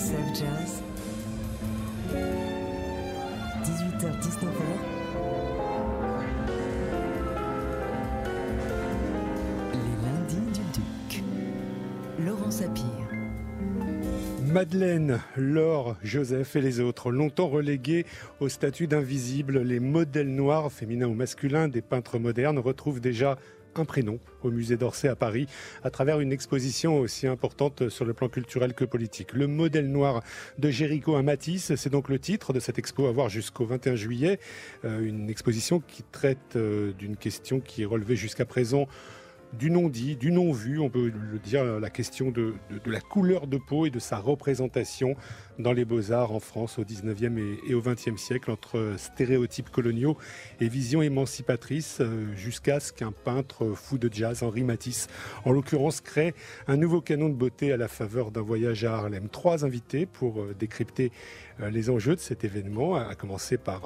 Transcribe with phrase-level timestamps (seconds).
[0.00, 0.82] TSF Jazz.
[3.62, 4.46] 18h-19h.
[9.74, 11.24] Les lundis du Duc.
[12.24, 12.84] Laurent Sapir.
[14.46, 18.06] Madeleine, Laure, Joseph et les autres, longtemps relégués
[18.40, 23.36] au statut d'invisibles, les modèles noirs, féminins ou masculins, des peintres modernes retrouvent déjà
[23.74, 25.46] un prénom au musée d'Orsay à Paris
[25.84, 29.32] à travers une exposition aussi importante sur le plan culturel que politique.
[29.32, 30.22] Le modèle noir
[30.58, 33.96] de Jéricho à Matisse, c'est donc le titre de cette expo à voir jusqu'au 21
[33.96, 34.40] juillet.
[34.84, 38.86] Euh, une exposition qui traite euh, d'une question qui est relevée jusqu'à présent
[39.52, 42.54] du non-dit, du non-vu, on peut le dire, la question de,
[42.86, 45.16] la couleur de peau et de sa représentation
[45.60, 50.16] dans les beaux-arts en France au 19e et, au 20e siècle, entre stéréotypes coloniaux
[50.60, 55.08] et visions émancipatrices, euh, jusqu'à ce qu'un peintre fou de jazz, Henri Matisse,
[55.44, 56.34] en l'occurrence, crée
[56.66, 59.28] un nouveau canon de beauté à la faveur d'un voyage à Harlem.
[59.28, 61.12] Trois invités pour euh, décrypter
[61.60, 63.82] euh, les enjeux de cet événement, à commencer par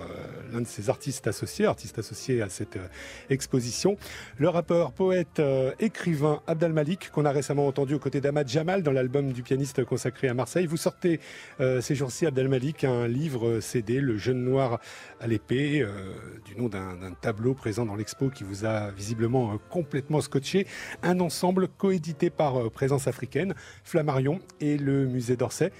[0.52, 2.78] l'un de ses artistes associés, artiste associé à cette
[3.30, 3.96] exposition,
[4.38, 5.42] le rappeur, poète,
[5.80, 9.84] écrivain Abdal Malik, qu'on a récemment entendu aux côtés d'Ahmad Jamal dans l'album du pianiste
[9.84, 10.66] consacré à Marseille.
[10.66, 11.20] Vous sortez
[11.64, 14.80] euh, ces jours-ci, Abdel Malik, un livre CD, Le jeune noir
[15.20, 15.90] à l'épée, euh,
[16.44, 20.66] du nom d'un tableau présent dans l'expo qui vous a visiblement euh, complètement scotché.
[21.02, 25.72] Un ensemble coédité par euh, Présence africaine, Flammarion et le musée d'Orsay.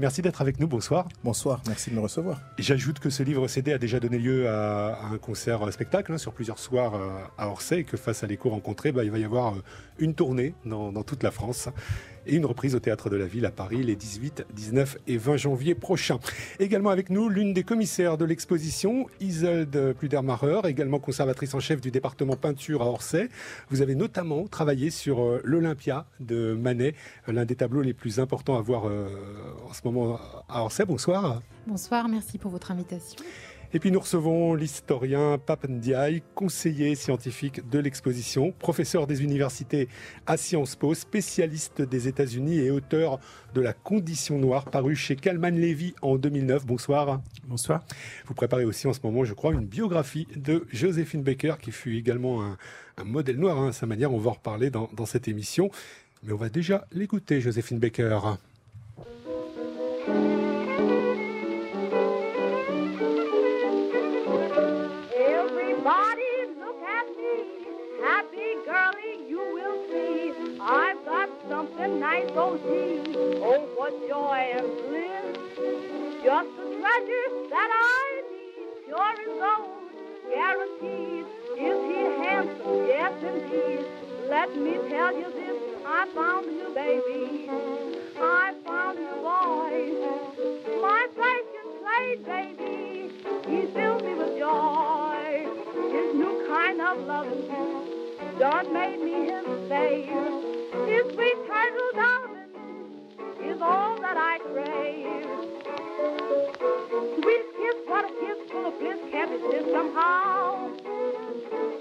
[0.00, 0.66] Merci d'être avec nous.
[0.66, 1.08] Bonsoir.
[1.22, 1.60] Bonsoir.
[1.66, 2.40] Merci de me recevoir.
[2.58, 6.10] J'ajoute que ce livre CD a déjà donné lieu à, à un concert euh, spectacle
[6.10, 9.10] hein, sur plusieurs soirs euh, à Orsay et que face à l'écho rencontré, bah, il
[9.10, 9.62] va y avoir euh,
[9.98, 11.68] une tournée dans, dans, toute la France
[12.26, 15.36] et une reprise au Théâtre de la Ville à Paris les 18, 19 et 20
[15.36, 16.18] janvier prochains.
[16.58, 21.90] Également avec nous, l'une des commissaires de l'exposition, Isolde Pludermacher, également conservatrice en chef du
[21.90, 23.28] département peinture à Orsay.
[23.68, 26.94] Vous avez notamment travaillé sur l'Olympia de Manet,
[27.26, 30.84] l'un des tableaux les plus importants à voir en ce moment à Orsay.
[30.84, 31.42] Bonsoir.
[31.66, 33.22] Bonsoir, merci pour votre invitation.
[33.72, 39.88] Et puis nous recevons l'historien Pape Ndiaye, conseiller scientifique de l'exposition, professeur des universités
[40.26, 43.20] à Sciences Po, spécialiste des États-Unis et auteur
[43.54, 46.66] de La Condition Noire, paru chez Kalman Levy en 2009.
[46.66, 47.20] Bonsoir.
[47.46, 47.84] Bonsoir.
[48.26, 51.96] Vous préparez aussi en ce moment, je crois, une biographie de Joséphine Baker, qui fut
[51.96, 52.58] également un,
[52.96, 54.12] un modèle noir hein, à sa manière.
[54.12, 55.70] On va en reparler dans, dans cette émission.
[56.24, 58.18] Mais on va déjà l'écouter, Joséphine Baker.
[71.80, 75.36] Something nice, oh gee, oh what joy and bliss.
[76.22, 79.88] Just the treasure that I need, pure as gold,
[80.32, 81.24] guaranteed.
[81.56, 82.86] Is he handsome?
[82.86, 83.86] Yes, indeed.
[84.28, 87.48] Let me tell you this, I found a new baby.
[88.20, 89.80] I found a new boy.
[90.80, 93.10] My precious played baby.
[93.48, 95.46] He fills me with joy.
[95.90, 97.99] His new kind of loving
[98.40, 100.08] done made me his slave.
[100.88, 102.48] His sweet turtle darling
[103.44, 105.28] is all that I crave.
[107.20, 110.72] Sweet kiss, what a kiss full of bliss can't resist somehow.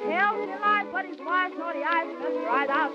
[0.04, 2.92] Tell me lies, but his wise, naughty eyes must right I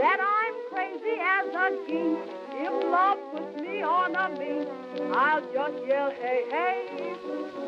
[0.00, 2.16] that I'm crazy as a king.
[2.56, 4.66] If love puts me on a mink,
[5.14, 7.14] I'll just yell, hey, hey.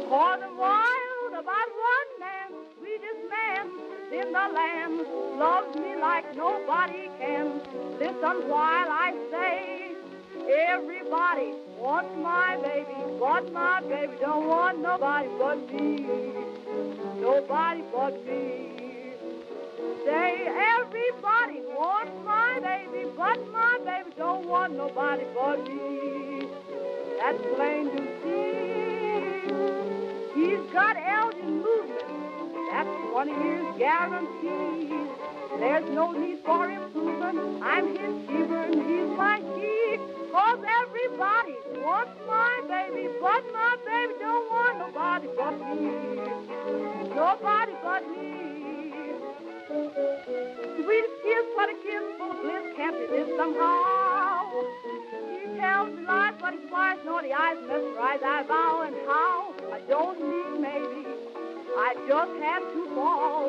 [0.09, 2.49] For the wild about one man,
[2.79, 3.69] sweetest man
[4.13, 5.05] in the land,
[5.39, 7.61] loves me like nobody can.
[8.01, 9.93] Listen while I say,
[10.71, 16.07] everybody wants my baby, but my baby don't want nobody but me.
[17.21, 18.82] Nobody but me.
[20.05, 20.49] Say
[20.81, 26.49] everybody wants my baby, but my baby don't want nobody but me.
[27.21, 28.73] That's plain to see.
[30.35, 32.09] He's got Elgin movement.
[32.73, 35.09] That's one of his guarantees.
[35.61, 37.63] There's no need for improvement.
[37.63, 39.99] I'm his keeper and he's my key.
[40.33, 47.15] Cause everybody wants my baby, but my baby don't want nobody but me.
[47.15, 48.52] Nobody but me.
[49.73, 54.45] Sweetest kiss, what a kiss, full of bliss, can't resist somehow.
[55.33, 59.55] He tells me lies, but his wise, naughty eyes mesmerize, I vow and how.
[59.73, 61.09] I don't need maybe,
[61.75, 63.42] I just had to fall.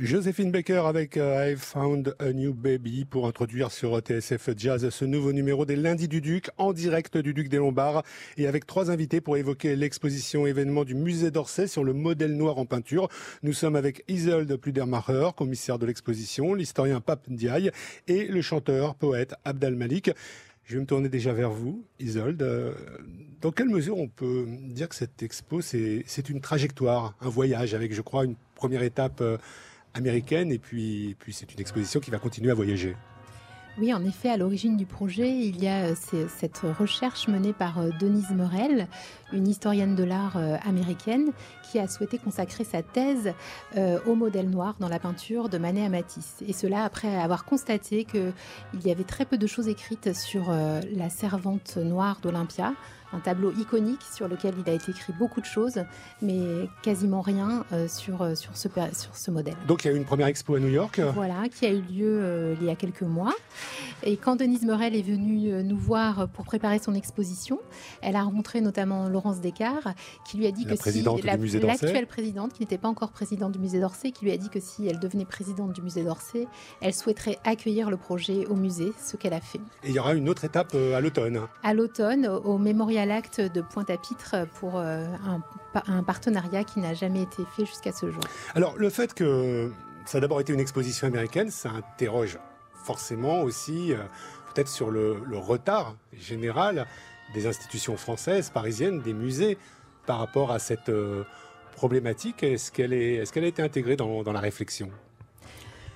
[0.00, 5.04] Joséphine Baker avec euh, I Found a New Baby pour introduire sur TSF Jazz ce
[5.04, 8.04] nouveau numéro des lundis du Duc en direct du Duc des Lombards
[8.36, 12.58] et avec trois invités pour évoquer l'exposition événement du musée d'Orsay sur le modèle noir
[12.58, 13.08] en peinture.
[13.42, 17.72] Nous sommes avec Isolde Pludermacher, commissaire de l'exposition, l'historien Pape Ndiaye
[18.06, 20.12] et le chanteur, poète Abdal Malik.
[20.62, 22.42] Je vais me tourner déjà vers vous, Isolde.
[22.42, 22.72] Euh,
[23.40, 27.92] dans quelle mesure on peut dire que cette expo, c'est une trajectoire, un voyage avec,
[27.92, 29.38] je crois, une première étape euh,
[29.98, 32.96] américaine et puis, puis c'est une exposition qui va continuer à voyager.
[33.80, 35.94] Oui, en effet, à l'origine du projet, il y a euh,
[36.28, 38.88] cette recherche menée par euh, Denise Morel,
[39.32, 41.30] une historienne de l'art euh, américaine,
[41.62, 43.34] qui a souhaité consacrer sa thèse
[44.06, 46.42] au modèle noir dans la peinture de Manet à Matisse.
[46.48, 48.32] Et cela après avoir constaté qu'il
[48.82, 52.72] y avait très peu de choses écrites sur la servante noire d'Olympia,
[53.12, 55.82] un tableau iconique sur lequel il a été écrit beaucoup de choses,
[56.22, 59.56] mais quasiment rien euh, sur, euh, sur, ce, sur ce modèle.
[59.66, 61.80] Donc il y a eu une première expo à New York Voilà, qui a eu
[61.80, 63.34] lieu euh, il y a quelques mois.
[64.02, 67.60] Et quand Denise Morel est venue nous voir pour préparer son exposition,
[68.00, 69.88] elle a rencontré notamment Laurence Descartes,
[70.26, 73.58] qui lui a dit la que si l'actuelle présidente, qui n'était pas encore présidente du
[73.58, 76.46] musée d'Orsay, qui lui a dit que si elle devenait présidente du musée d'Orsay,
[76.80, 79.60] elle souhaiterait accueillir le projet au musée, ce qu'elle a fait.
[79.82, 83.60] Et il y aura une autre étape à l'automne À l'automne, au mémorial l'acte de
[83.60, 85.06] Pointe-à-Pitre pour euh,
[85.86, 88.22] un, partenariat qui n'a jamais été fait jusqu'à ce jour.
[88.54, 89.72] Alors le fait que
[90.04, 92.38] ça a d'abord été une exposition américaine, ça interroge
[92.84, 93.98] forcément aussi euh,
[94.54, 96.86] peut-être sur le, retard général
[97.34, 99.58] des institutions françaises, parisiennes, des musées
[100.06, 101.24] par rapport à cette euh,
[101.72, 102.42] problématique.
[102.42, 104.90] Est-ce qu'elle est, est a été intégrée dans la réflexion?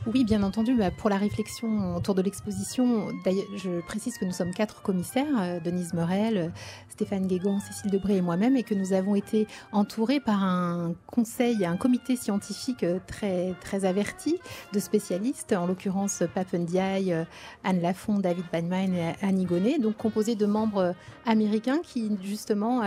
[0.06, 0.74] Oui, bien entendu.
[0.74, 3.08] Bah, pour la réflexion autour de l'exposition,
[3.56, 6.52] je précise que nous sommes quatre commissaires, euh, Denise Morel,
[6.88, 11.64] Stéphane Guégan, Cécile Debré et moi-même, et que nous avons été entourés par un conseil,
[11.64, 14.38] un comité scientifique euh, très, très averti
[14.72, 17.24] de spécialistes, en l'occurrence Pape Ndiaye, euh,
[17.62, 20.96] Anne Lafont, David Banmain et Annie Gonnet, donc composés de membres
[21.26, 22.82] américains qui, justement,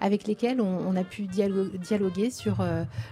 [0.00, 2.64] avec lesquels on, a pu dialoguer sur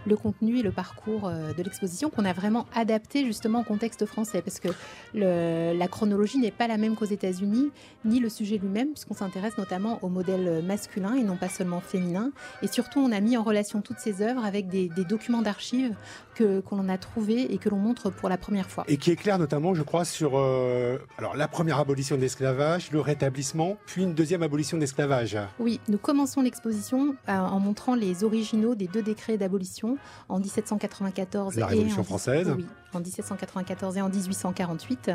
[0.06, 4.42] le contenu et le parcours de l'exposition qu'on a vraiment adapté justement au contexte français,
[4.42, 4.68] parce que
[5.14, 7.70] la chronologie n'est pas la même qu'aux États-Unis,
[8.04, 12.30] ni le sujet lui-même, puisqu'on s'intéresse notamment au modèle masculin et non pas seulement féminin.
[12.62, 15.94] Et surtout, on a mis en relation toutes ces œuvres avec des, documents d'archives
[16.34, 18.84] que l'on a trouvés et que l'on montre pour la première fois.
[18.88, 23.00] Et qui éclaire notamment, je crois, sur euh, alors la première abolition de l'esclavage, le
[23.00, 25.38] rétablissement, puis une deuxième abolition de l'esclavage.
[25.58, 29.96] Oui, nous commençons l'exposition euh, en montrant les originaux des deux décrets d'abolition
[30.28, 32.52] en 1794 la Révolution française.
[32.56, 35.10] Oui, en 1794 et en 1848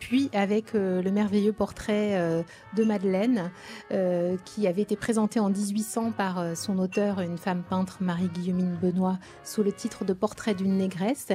[0.00, 2.42] puis avec euh, le merveilleux portrait euh,
[2.74, 3.52] de Madeleine,
[3.92, 9.18] euh, qui avait été présenté en 1800 par son auteur, une femme peintre, Marie-Guillemine Benoît,
[9.44, 11.28] sous le titre de Portrait d'une négresse,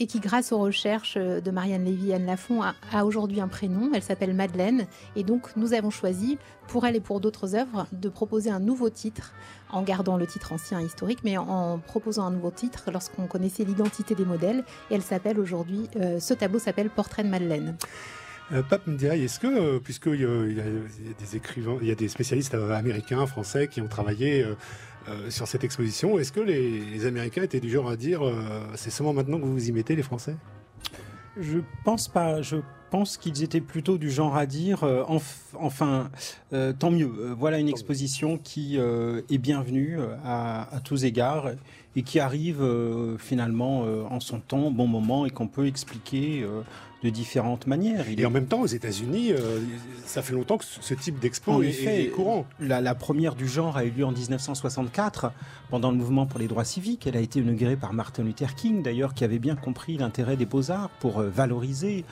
[0.00, 3.90] et qui, grâce aux recherches de Marianne Lévy et Anne Lafont, a, aujourd'hui un prénom.
[3.94, 4.86] Elle s'appelle Madeleine,
[5.16, 8.90] et donc nous avons choisi, pour elle et pour d'autres œuvres, de proposer un nouveau
[8.90, 9.32] titre,
[9.70, 14.14] en gardant le titre ancien historique, mais en, proposant un nouveau titre lorsqu'on connaissait l'identité
[14.14, 14.64] des modèles.
[14.90, 17.76] Et elle s'appelle aujourd'hui, ce tableau s'appelle Portrait de Madeleine.
[18.52, 20.64] Euh, Pape Ndiaye, est-ce que, euh, puisqu'il y, a
[21.18, 24.44] des écrivains, il y a des spécialistes euh, américains, français qui ont travaillé
[25.28, 28.22] sur cette exposition, est-ce que les, Américains étaient du genre à dire
[28.74, 30.34] c'est seulement maintenant que vous vous y mettez, les Français?
[31.38, 32.40] Je pense pas.
[32.40, 32.56] Je
[32.90, 34.82] pense qu'ils étaient plutôt du genre à dire
[35.58, 36.10] enfin,
[36.78, 37.34] tant mieux.
[37.38, 41.50] voilà une exposition qui est bienvenue à, à, tous égards
[41.96, 42.66] et qui arrive
[43.18, 46.46] finalement en son temps, bon moment, et qu'on peut expliquer
[47.04, 48.06] de différentes manières.
[48.08, 49.60] et en même temps, aux États-Unis, euh,
[50.06, 52.46] ça fait longtemps que ce type d'expo est, courant.
[52.58, 55.30] La, première du genre a eu lieu en 1964,
[55.68, 57.06] pendant le mouvement pour les droits civiques.
[57.06, 60.46] Elle a été inaugurée par Martin Luther King, d'ailleurs, qui avait bien compris l'intérêt des
[60.46, 62.06] beaux-arts pour euh, valoriser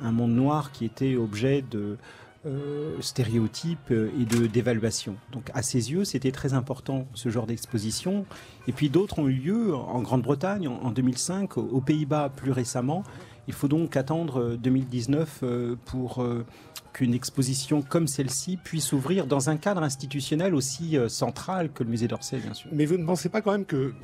[0.00, 1.98] un monde noir qui était objet de
[2.46, 5.16] euh, stéréotypes et de d'évaluation.
[5.32, 8.24] Donc à ses yeux, c'était très important ce genre d'exposition.
[8.68, 13.02] Et puis d'autres ont eu lieu en Grande-Bretagne en, 2005, aux Pays-Bas plus récemment.
[13.48, 16.44] Il faut donc attendre 2019 euh, euh, pour euh,
[16.92, 22.08] qu'une exposition comme celle-ci puisse ouvrir dans un cadre institutionnel aussi central que le musée
[22.08, 22.70] d'Orsay, bien sûr.
[22.72, 23.94] Mais vous ne pensez pas quand même que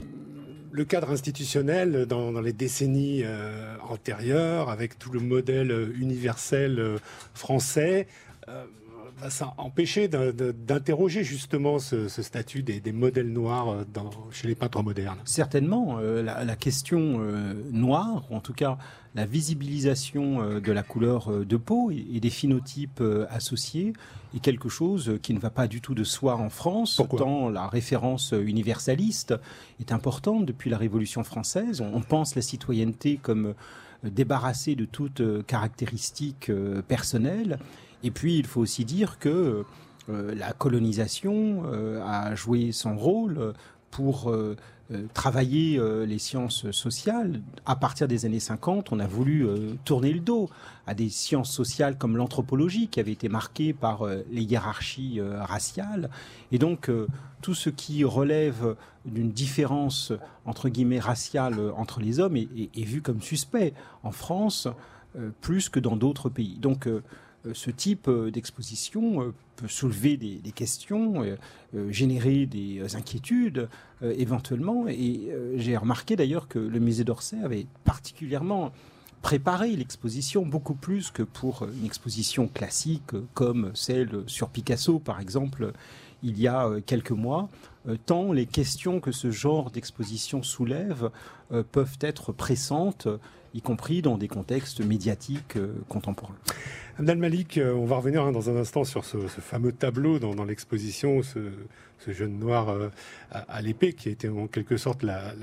[0.73, 3.23] le cadre institutionnel dans, les décennies
[3.89, 6.99] antérieures, avec tout le modèle universel
[7.33, 8.07] français,
[8.47, 15.19] va ça empêcher d'interroger justement ce, statut des, modèles noirs dans, chez les peintres modernes?
[15.25, 15.99] Certainement.
[16.01, 17.19] la, question
[17.73, 18.79] noire, ou en tout cas
[19.15, 23.93] la visibilisation de la couleur de peau et, des phénotypes associés,
[24.35, 26.97] est quelque chose qui ne va pas du tout de soi en France.
[26.97, 27.53] Pourquoi?
[27.53, 29.35] la référence universaliste
[29.79, 31.81] est importante depuis la Révolution française.
[31.81, 33.55] On, pense la citoyenneté comme
[34.03, 36.51] débarrassée de toute caractéristique
[36.89, 37.59] personnelle
[38.05, 39.65] et puis, il faut aussi dire que
[40.11, 43.55] euh, la colonisation euh, a joué son rôle
[43.95, 44.57] pour euh,
[45.15, 47.41] travailler les sciences sociales.
[47.65, 49.47] À partir des années 50, on a voulu
[49.87, 50.51] tourner le dos
[50.87, 56.11] à des sciences sociales comme l'anthropologie, qui avait été marquée par les hiérarchies raciales.
[56.53, 56.91] Et donc,
[57.41, 60.13] tout ce qui relève d'une différence,
[60.45, 63.73] entre guillemets, raciale entre les hommes est, est vu comme suspect
[64.03, 64.69] en France,
[65.41, 66.57] plus que dans d'autres pays.
[66.59, 67.03] Donc, euh,
[67.53, 71.23] ce type euh, d'exposition euh, peut soulever des, questions,
[71.89, 73.69] générer des inquiétudes
[74.03, 74.89] éventuellement.
[74.89, 78.73] Et j'ai remarqué d'ailleurs que le musée d'Orsay avait particulièrement
[79.23, 85.73] préparé l'exposition beaucoup plus que pour une exposition classique comme celle sur Picasso par exemple
[86.25, 87.49] il y a quelques mois,
[88.07, 91.11] tant les questions que ce genre d'exposition soulève
[91.71, 93.07] peuvent être pressantes,
[93.55, 95.59] y compris dans des contextes médiatiques
[95.89, 96.35] contemporains.
[96.97, 100.45] Abdel Malik, euh, on va revenir hein, dans un instant sur ce, fameux tableau dans,
[100.45, 101.41] l'exposition, ce,
[102.07, 102.89] jeune noir euh,
[103.33, 105.35] à, l'épée, qui a été en quelque sorte la,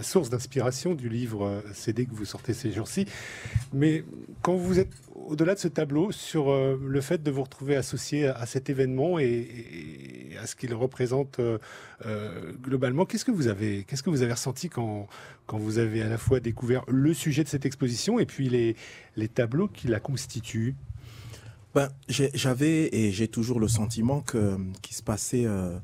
[0.00, 3.06] source d'inspiration du livre euh, CD que vous sortez ces jours-ci.
[3.72, 4.04] Mais
[4.42, 8.46] quand vous êtes au-delà de ce tableau, sur le fait de vous retrouver associé à,
[8.46, 11.40] cet événement et, à ce qu'il représente
[12.62, 15.08] globalement, qu'est-ce que vous avez, qu'est-ce que vous avez ressenti quand,
[15.46, 19.68] vous avez à la fois découvert le sujet de cette exposition et puis les tableaux
[19.68, 20.59] qui la constituent?
[21.74, 25.78] Ben, J'avais et j'ai toujours le sentiment qu'il se passait euh,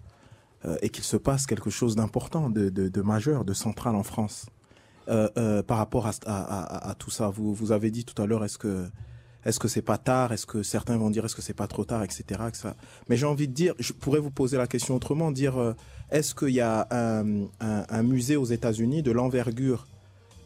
[0.64, 4.46] euh, et qu'il se passe quelque chose d'important, de, majeur, de central en France.
[5.08, 8.88] Euh, par rapport à, tout ça, vous, vous avez dit tout à l'heure, est-ce que
[9.44, 11.84] est-ce que c'est pas tard Est-ce que certains vont dire est-ce que c'est pas trop
[11.84, 12.40] tard, etc.
[13.08, 15.76] Mais j'ai envie de dire, je pourrais vous poser la question autrement, dire
[16.10, 19.86] est-ce qu'il y a un, musée aux États-Unis de l'envergure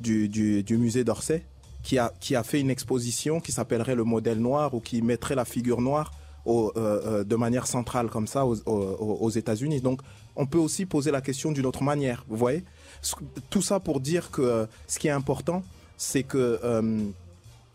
[0.00, 1.46] du, musée d'Orsay?
[1.82, 5.34] Qui a, qui a fait une exposition qui s'appellerait le modèle noir ou qui mettrait
[5.34, 6.12] la figure noire
[6.46, 9.80] euh, euh, de manière centrale comme ça aux, États-Unis.
[9.80, 10.00] Donc
[10.36, 12.64] on peut aussi poser la question d'une autre manière, vous voyez?
[13.50, 15.62] Tout ça pour dire que euh, ce qui est important,
[15.98, 16.58] c'est que,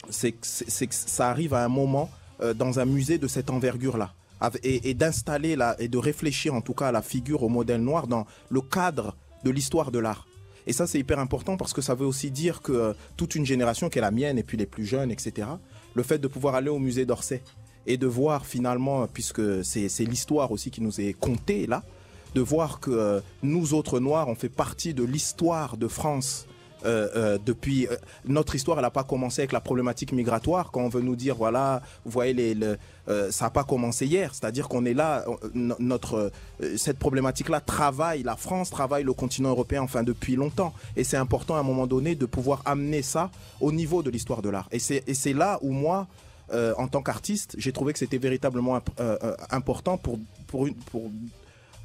[0.08, 2.10] que ça arrive à un moment
[2.56, 4.14] dans un musée de cette envergure-là.
[4.64, 8.08] Et, et d'installer et de réfléchir en tout cas à la figure au modèle noir
[8.08, 10.28] dans le cadre de l'histoire de l'art.
[10.68, 13.46] Et ça, c'est hyper important parce que ça veut aussi dire que euh, toute une
[13.46, 15.48] génération, qui est la mienne et puis les plus jeunes, etc.,
[15.94, 17.42] le fait de pouvoir aller au musée d'Orsay
[17.88, 21.84] et de voir finalement, puisque c'est l'histoire aussi qui nous est contée là,
[22.34, 26.48] de voir que euh, nous autres Noirs, on fait partie de l'histoire de France
[26.84, 30.72] euh, euh, depuis euh, notre histoire, elle n'a pas commencé avec la problématique migratoire.
[30.72, 32.56] Quand on veut nous dire, voilà, voyez, les,
[33.32, 34.34] ça n'a pas commencé hier.
[34.34, 36.32] C'est-à-dire qu'on est là, notre
[36.78, 40.74] cette problématique-là travaille la France, travaille le continent européen, enfin depuis longtemps.
[40.96, 43.30] Et c'est important à un moment donné de pouvoir amener ça
[43.62, 44.68] au niveau de l'histoire de l'art.
[44.72, 46.08] Et c'est là où moi,
[46.52, 48.80] en tant qu'artiste, j'ai trouvé que c'était véritablement
[49.52, 50.68] important pour, pour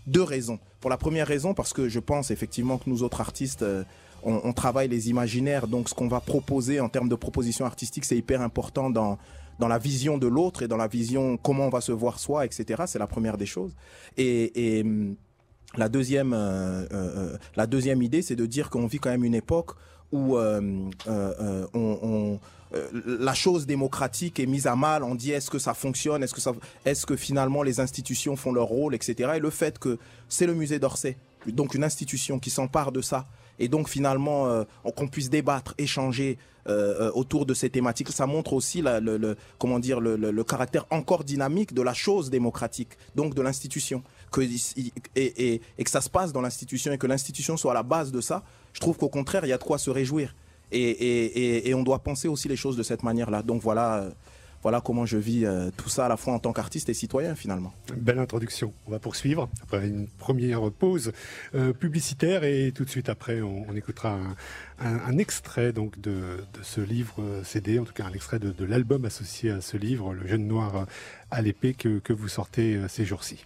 [0.07, 0.59] deux raisons.
[0.81, 3.65] Pour la première raison, parce que je pense effectivement que nous autres artistes,
[4.23, 5.67] on, travaille les imaginaires.
[5.67, 9.19] Donc, ce qu'on va proposer en termes de propositions artistiques, c'est hyper important dans
[9.61, 12.45] dans la vision de l'autre et dans la vision comment on va se voir soi,
[12.45, 12.83] etc.
[12.87, 13.77] C'est la première des choses.
[14.17, 15.15] Et, hum,
[15.77, 19.23] la deuxième, euh, euh, euh, la deuxième idée, c'est de dire qu'on vit quand même
[19.23, 19.77] une époque
[20.11, 20.37] où
[22.73, 25.05] la chose démocratique est mise à mal.
[25.05, 26.41] On dit est-ce que ça fonctionne, est-ce que
[26.85, 29.35] est-ce que finalement les institutions font leur rôle, etc.
[29.37, 29.99] Et le fait que
[30.29, 33.29] c'est le musée d'Orsay, donc une institution qui s'empare de ça
[33.61, 34.65] et donc finalement euh,
[34.97, 36.39] qu'on puisse débattre, échanger
[36.69, 41.23] euh, euh, autour de ces thématiques, ça montre aussi le, comment dire le, caractère encore
[41.23, 44.03] dynamique de la chose démocratique, donc de l'institution,
[44.33, 44.41] que
[45.15, 48.21] et, que ça se passe dans l'institution et que l'institution soit à la base de
[48.21, 48.43] ça.
[48.73, 50.35] Je trouve qu'au contraire, il y a de quoi se réjouir.
[50.73, 53.43] Et, et, on doit penser aussi les choses de cette manière-là.
[53.43, 54.09] Donc voilà,
[54.63, 57.35] voilà comment je vis euh, tout ça à la fois en tant qu'artiste et citoyen
[57.35, 57.73] finalement.
[57.97, 58.73] Belle introduction.
[58.87, 61.13] On va poursuivre après une première pause
[61.55, 64.19] euh, publicitaire et tout de suite après on, écoutera
[64.79, 69.51] un, extrait donc de, ce livre CD, en tout cas un extrait de, l'album associé
[69.51, 70.87] à ce livre, Le Jeune Noir
[71.31, 73.45] à l'épée que, que vous sortez euh, ces jours-ci.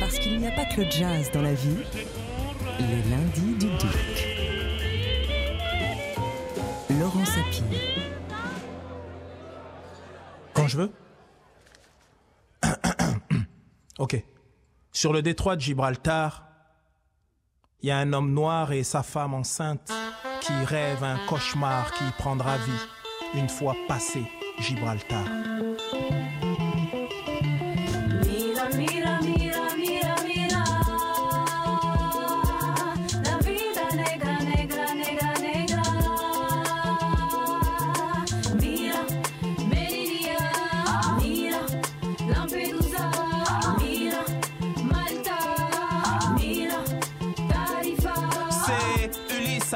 [0.00, 1.76] Parce qu'il n'y a pas que le jazz dans la vie,
[2.78, 4.38] les lundis du Duc.
[6.98, 8.07] Laurent Sapir
[10.58, 10.92] quand je veux
[14.00, 14.24] Ok.
[14.90, 16.48] Sur le détroit de Gibraltar,
[17.80, 19.92] il y a un homme noir et sa femme enceinte
[20.40, 24.22] qui rêve un cauchemar qui prendra vie une fois passé
[24.58, 25.24] Gibraltar.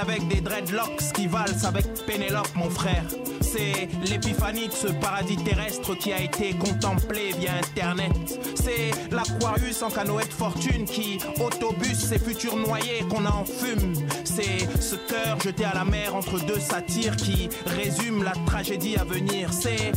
[0.02, 3.04] Avec des dreadlocks qui valsent avec Pénélope, mon frère.
[3.40, 8.12] C'est l'épiphanie de ce paradis terrestre qui a été contemplé via Internet.
[8.56, 13.94] C'est l'Aquarius en canoë de fortune qui autobus ses futurs noyés qu'on en fume.
[14.24, 19.04] C'est ce cœur jeté à la mer entre deux satyres qui résume la tragédie à
[19.04, 19.52] venir.
[19.52, 19.92] C'est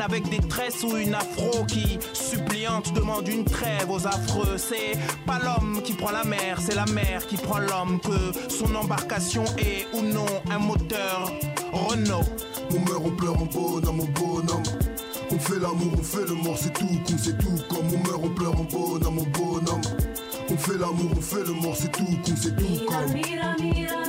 [0.00, 4.56] Avec des tresses ou une afro qui, suppliante, demande une trêve aux affreux.
[4.58, 8.00] C'est pas l'homme qui prend la mer, c'est la mer qui prend l'homme.
[8.00, 11.32] Que son embarcation est ou non un moteur
[11.72, 12.24] Renault.
[12.70, 14.62] On meurt, on pleure en bonhomme, en bonhomme.
[15.30, 18.20] On fait l'amour, on fait le mort, c'est tout con, c'est tout comme on meurt,
[18.22, 19.82] on pleure en bonhomme, en bonhomme.
[20.50, 24.03] On fait l'amour, on fait le mort, c'est tout con, c'est tout Mira, comme.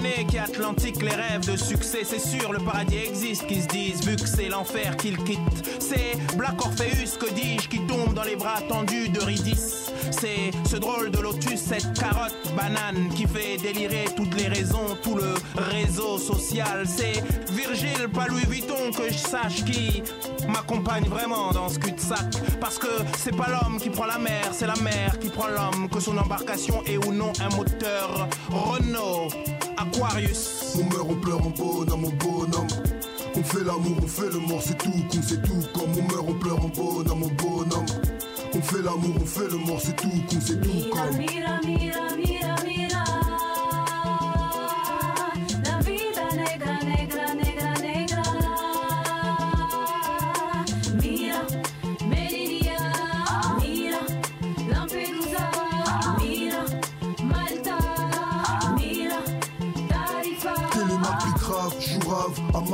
[0.00, 2.00] Méditerranée qui atlantique, les rêves de succès.
[2.04, 5.38] C'est sûr, le paradis existe, qui se disent, vu que c'est l'enfer qu'ils quittent.
[5.78, 9.90] C'est Black Orpheus, que dis-je, qui tombe dans les bras tendus d'Eurydice.
[10.10, 15.16] C'est ce drôle de lotus, cette carotte banane qui fait délirer toutes les raisons, tout
[15.16, 16.86] le réseau social.
[16.86, 20.02] C'est Virgile, pas Louis Vuitton, que je sache qui
[20.48, 22.58] m'accompagne vraiment dans ce cul-de-sac.
[22.60, 25.88] Parce que c'est pas l'homme qui prend la mer, c'est la mer qui prend l'homme.
[25.88, 29.28] Que son embarcation est ou non un moteur Renault,
[29.78, 30.74] Aquarius.
[30.76, 32.66] On meurt, on pleure en bonhomme, en bonhomme.
[33.36, 36.24] On fait l'amour, on fait le mort, c'est tout con, c'est tout comme on meurt,
[36.28, 37.86] on pleure en bonhomme, en bonhomme.
[38.54, 41.16] On fait l'amour, on fait le mort, c'est tout con, c'est tout comme.
[41.16, 42.27] mira, mira, mira, mira.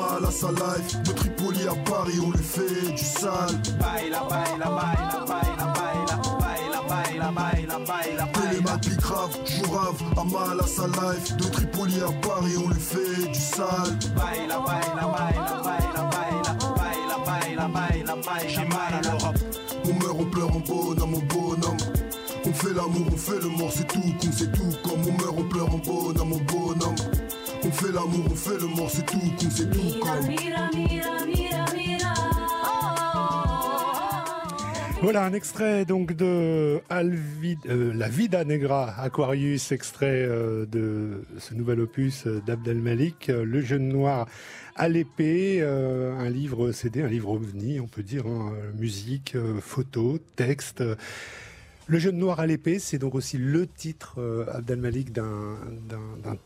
[0.05, 1.03] Amal à sa life.
[1.03, 3.31] De Tripoli à Paris, on lui fait du sale.
[3.79, 8.77] Baila, baila, baila, baila, baila, baila, baila, baila, baila, baila.
[8.77, 11.37] Bicrave, Jourave, Amal à sa life.
[11.37, 13.97] De Tripoli à Paris, on lui fait du sale.
[14.17, 18.49] Baila, baila, baila, baila, baila, baila, baila, baila, baila.
[18.49, 19.39] J'ai mal à l'Europe.
[19.87, 21.77] On meurt, on pleure en bonhomme, en bonhomme.
[22.47, 25.35] On fait l'amour, on fait le mort, c'est tout con, c'est tout comme on meurt,
[25.39, 26.95] on pleure en bonhomme, en bonhomme.
[27.75, 30.29] On fait l'amour, on fait le mort, c'est tout con, c'est tout comme.
[30.29, 30.71] mira.
[35.03, 41.55] Voilà un extrait donc de Alvi- euh, La Vida Negra Aquarius, extrait euh, de ce
[41.55, 44.29] nouvel opus d'Abdel Malik, euh, Le jeune noir
[44.77, 49.61] à l'épée, euh, un livre CD, un livre ovni, on peut dire, hein, musique, euh,
[49.61, 50.83] photos, texte.
[51.87, 55.59] Le jeune noir à l'épée, c'est donc aussi le titre, euh, Abdel Malik, d'un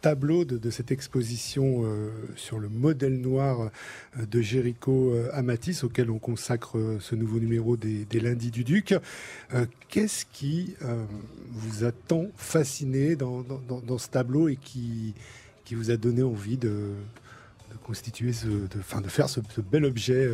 [0.00, 3.70] tableau de, de cette exposition euh, sur le modèle noir
[4.18, 8.96] euh, de Jéricho euh, Amatis, auquel on consacre ce nouveau numéro des, Lundis du Duc.
[9.88, 10.74] Qu'est-ce qui
[11.50, 13.44] vous a tant fasciné dans,
[13.96, 15.14] ce tableau et qui,
[15.70, 16.68] vous a donné envie de,
[17.70, 20.28] de constituer, ce, de, de faire ce, bel objet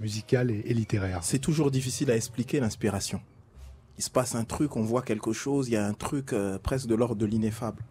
[0.00, 1.24] musical et littéraire?
[1.24, 3.20] C'est toujours difficile à expliquer l'inspiration.
[3.98, 6.58] Il se passe un truc, on voit quelque chose, il y a un truc euh,
[6.58, 7.82] presque de l'ordre de l'ineffable.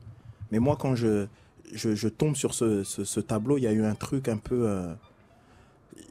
[0.52, 1.28] Mais moi, quand je,
[1.72, 4.68] je, je tombe sur ce, ce- tableau, il y a eu un truc un peu...
[4.68, 4.94] euh,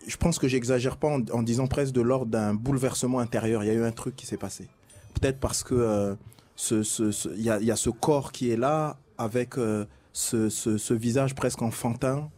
[0.06, 3.64] je pense que j'exagère pas en, disant presque de l'ordre d'un bouleversement intérieur.
[3.64, 4.68] Il y a eu un truc qui s'est passé.
[5.14, 6.14] Peut-être parce que euh,
[6.54, 11.62] ce- y, a, y a ce corps qui est là avec euh, ce, visage presque
[11.62, 12.30] enfantin.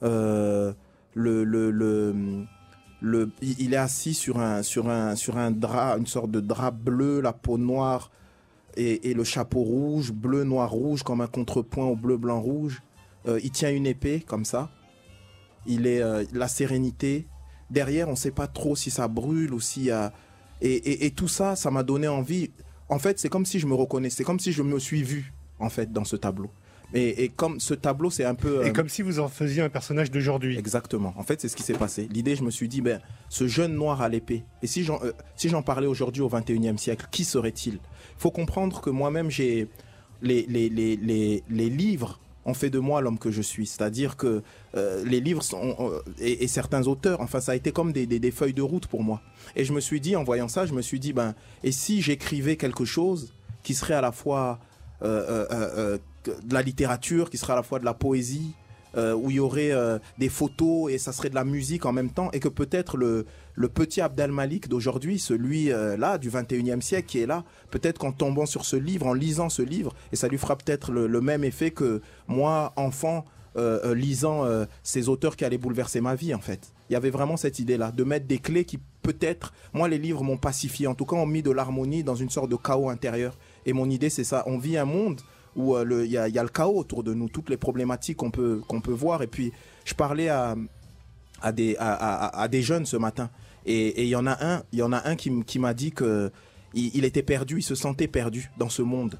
[0.00, 2.44] Le, le, le,
[3.42, 7.20] il est assis sur un, sur, un, sur un drap, une sorte de drap bleu,
[7.20, 8.10] la peau noire
[8.76, 12.82] et, le chapeau rouge, bleu, noir, rouge, comme un contrepoint au bleu, blanc, rouge.
[13.26, 14.70] Euh, il tient une épée comme ça.
[15.66, 17.26] Il est euh, la sérénité.
[17.70, 20.12] Derrière, on ne sait pas trop si ça brûle ou a.
[20.60, 22.50] Et, tout ça, ça m'a donné envie.
[22.88, 25.68] En fait, c'est comme si je me reconnaissais, comme si je me suis vu en
[25.68, 26.50] fait dans ce tableau.
[26.94, 28.64] Et, et comme ce tableau, c'est un peu...
[28.64, 30.56] Et euh, comme si vous en faisiez un personnage d'aujourd'hui.
[30.56, 31.12] Exactement.
[31.16, 32.08] En fait, c'est ce qui s'est passé.
[32.10, 35.12] L'idée, je me suis dit, ben, ce jeune noir à l'épée, et si j'en euh,
[35.36, 37.74] si parlais aujourd'hui au 21e siècle, qui serait-il?
[37.74, 37.80] Il
[38.18, 39.68] faut comprendre que moi-même, j'ai
[40.22, 43.66] les, les, les, les, les livres ont fait de moi l'homme que je suis.
[43.66, 44.42] C'est-à-dire que
[44.76, 48.06] euh, les livres sont, euh, et, et certains auteurs, enfin, ça a été comme des,
[48.06, 49.20] des, des feuilles de route pour moi.
[49.56, 52.02] Et je me suis dit, en voyant ça, je me suis dit, ben, et si
[52.02, 54.60] j'écrivais quelque chose qui serait à la fois
[55.02, 55.98] euh,
[56.30, 58.54] de la littérature, qui serait à la fois de la poésie,
[58.96, 61.92] euh, où il y aurait euh, des photos et ça serait de la musique en
[61.92, 66.80] même temps, et que peut-être le, le petit Abdel Malik d'aujourd'hui, celui euh, du 21e
[66.80, 70.16] siècle qui est là, peut-être qu'en tombant sur ce livre, en lisant ce livre, et
[70.16, 73.24] ça lui fera peut-être le, le même effet que moi, enfant,
[73.94, 74.42] lisant
[74.82, 76.72] ces auteurs qui allaient bouleverser ma vie en fait.
[76.90, 80.24] Il y avait vraiment cette idée-là, de mettre des clés qui peut-être, moi les livres
[80.24, 83.38] m'ont pacifié, en tout cas ont mis de l'harmonie dans une sorte de chaos intérieur.
[83.64, 85.20] Et mon idée c'est ça, on vit un monde
[85.56, 87.56] où euh, il y, a, il y a le chaos autour de nous, toutes les
[87.56, 89.22] problématiques qu'on peut, qu'on peut voir.
[89.22, 89.52] Et puis
[89.84, 90.56] je parlais à,
[91.42, 93.30] à, des, à, à- à des jeunes ce matin,
[93.66, 95.92] et et il y en a un, y en a un qui, qui m'a dit
[95.92, 96.30] que
[96.74, 99.18] il, il était perdu, il se sentait perdu dans ce monde.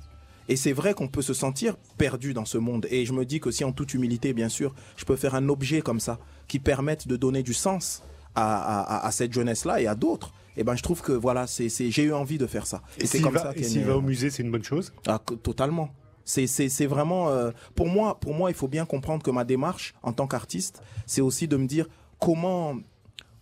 [0.48, 2.86] Et c'est vrai qu'on peut se sentir perdu dans ce monde.
[2.90, 5.48] Et je me dis que si en toute humilité, bien sûr, je peux faire un
[5.48, 6.18] objet comme ça
[6.48, 8.02] qui permette de donner du sens
[8.34, 11.46] à, à- à- à cette jeunesse-là et à d'autres, et ben je trouve que voilà,
[11.46, 12.82] c'est, c'est- j'ai eu envie de faire ça.
[12.98, 14.62] Et c'est s'il comme va, ça et s'il va au euh, musée, c'est une bonne
[14.64, 14.92] chose?
[15.06, 15.88] Ah, totalement.
[16.24, 17.28] C'est, vraiment.
[17.28, 20.82] euh, pour, moi, pour moi, il faut bien comprendre que ma démarche en tant qu'artiste,
[21.06, 21.86] c'est aussi de me dire
[22.18, 22.76] comment,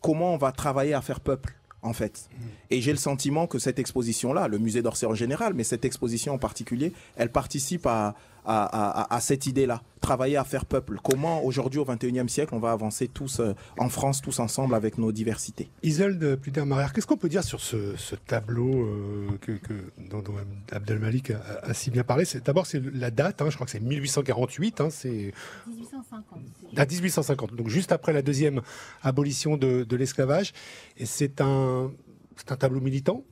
[0.00, 2.28] comment on va travailler à faire peuple, en fait.
[2.70, 6.34] Et j'ai le sentiment que cette exposition-là, le musée d'Orsay en général, mais cette exposition
[6.34, 8.64] en particulier, elle participe à, à,
[9.02, 9.82] à- à cette idée-là.
[10.00, 10.98] Travailler à faire peuple.
[11.02, 14.98] Comment, aujourd'hui, au 21e siècle, on va avancer tous euh, en France, tous ensemble, avec
[14.98, 15.70] nos diversités?
[15.84, 20.34] Isolde Pluder-Marière, qu'est-ce qu'on peut dire sur ce, ce tableau euh, que, que- dont, dont
[20.72, 22.24] Abdelmalik a, a- a si bien parlé?
[22.44, 25.32] D'abord, c'est la date, hein, je crois que c'est 1848, hein, c'est
[25.68, 26.38] 1850.
[26.76, 28.60] à 1850, donc juste après la deuxième
[29.02, 30.52] abolition de, de l'esclavage.
[30.96, 31.92] Et c'est un,
[32.36, 33.22] c'est un tableau militant?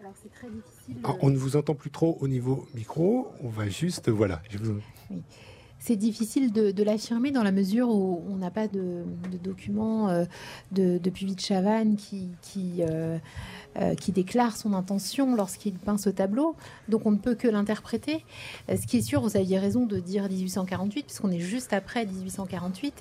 [0.00, 0.75] Alors c'est très difficile.
[1.04, 3.28] Ah, on ne vous entend plus trop au niveau micro.
[3.42, 4.40] On va juste, voilà.
[4.50, 4.80] je vous-
[5.78, 10.08] C'est difficile de, de l'affirmer dans la mesure où on n'a pas de, de documents
[10.08, 10.24] euh,
[10.72, 13.18] de, de Puvis de Chavannes qui, qui, euh,
[13.76, 16.56] euh, qui déclare son intention lorsqu'il peint ce tableau.
[16.88, 18.24] Donc on ne peut que l'interpréter.
[18.68, 22.94] Ce qui est sûr, vous aviez raison de dire 1848, puisqu'on est juste après 1848.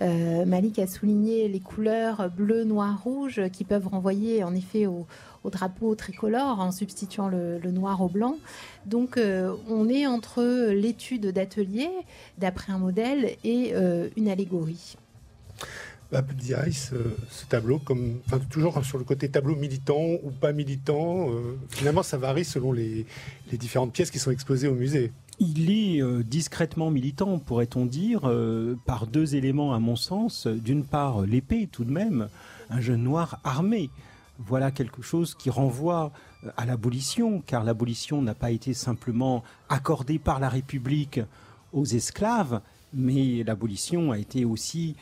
[0.00, 5.06] Euh, Malik a souligné les couleurs bleu, noir, rouge qui peuvent renvoyer en effet au,
[5.44, 8.36] au drapeau tricolore en substituant le, le noir au blanc.
[8.86, 11.90] Donc euh, on est entre l'étude d'atelier,
[12.38, 14.96] d'après un modèle, et euh, une allégorie.
[16.12, 16.94] Abdiaï, ce,
[17.30, 22.02] ce tableau, comme, enfin, toujours sur le côté tableau militant ou pas militant, euh, finalement,
[22.02, 23.06] ça varie selon les,
[23.50, 25.10] les différentes pièces qui sont exposées au musée.
[25.40, 30.46] Il est euh, discrètement militant, pourrait-on dire, euh, par deux éléments à mon sens.
[30.46, 32.28] D'une part, l'épée tout de même,
[32.68, 33.88] un jeune noir armé.
[34.38, 36.12] Voilà quelque chose qui renvoie
[36.44, 41.20] euh, à l'abolition, car l'abolition n'a pas été simplement accordée par la République
[41.72, 42.60] aux esclaves,
[42.92, 44.96] mais l'abolition a été aussi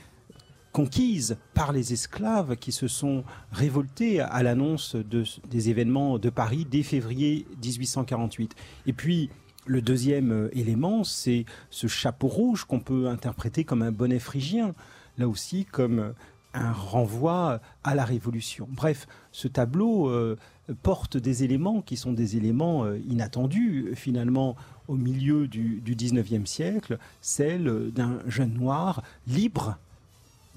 [0.72, 6.64] conquise par les esclaves qui se sont révoltés à l'annonce de- des événements de Paris
[6.70, 8.54] dès février 1848.
[8.86, 9.30] Et puis,
[9.66, 14.72] le deuxième euh, élément, c'est ce chapeau rouge qu'on peut interpréter comme un bonnet phrygien,
[15.18, 16.12] là aussi comme euh,
[16.54, 18.68] un renvoi à la Révolution.
[18.70, 20.36] Bref, ce tableau euh,
[20.82, 24.56] porte des éléments qui sont des éléments euh, inattendus finalement
[24.88, 29.76] au milieu du, 19e siècle, celle euh, d'un jeune noir libre,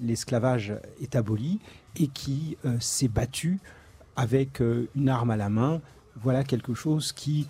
[0.00, 1.60] l'esclavage est aboli,
[1.96, 3.60] et qui s'est battu
[4.16, 4.60] avec
[4.96, 5.80] une arme à la main.
[6.20, 7.46] Voilà quelque chose qui,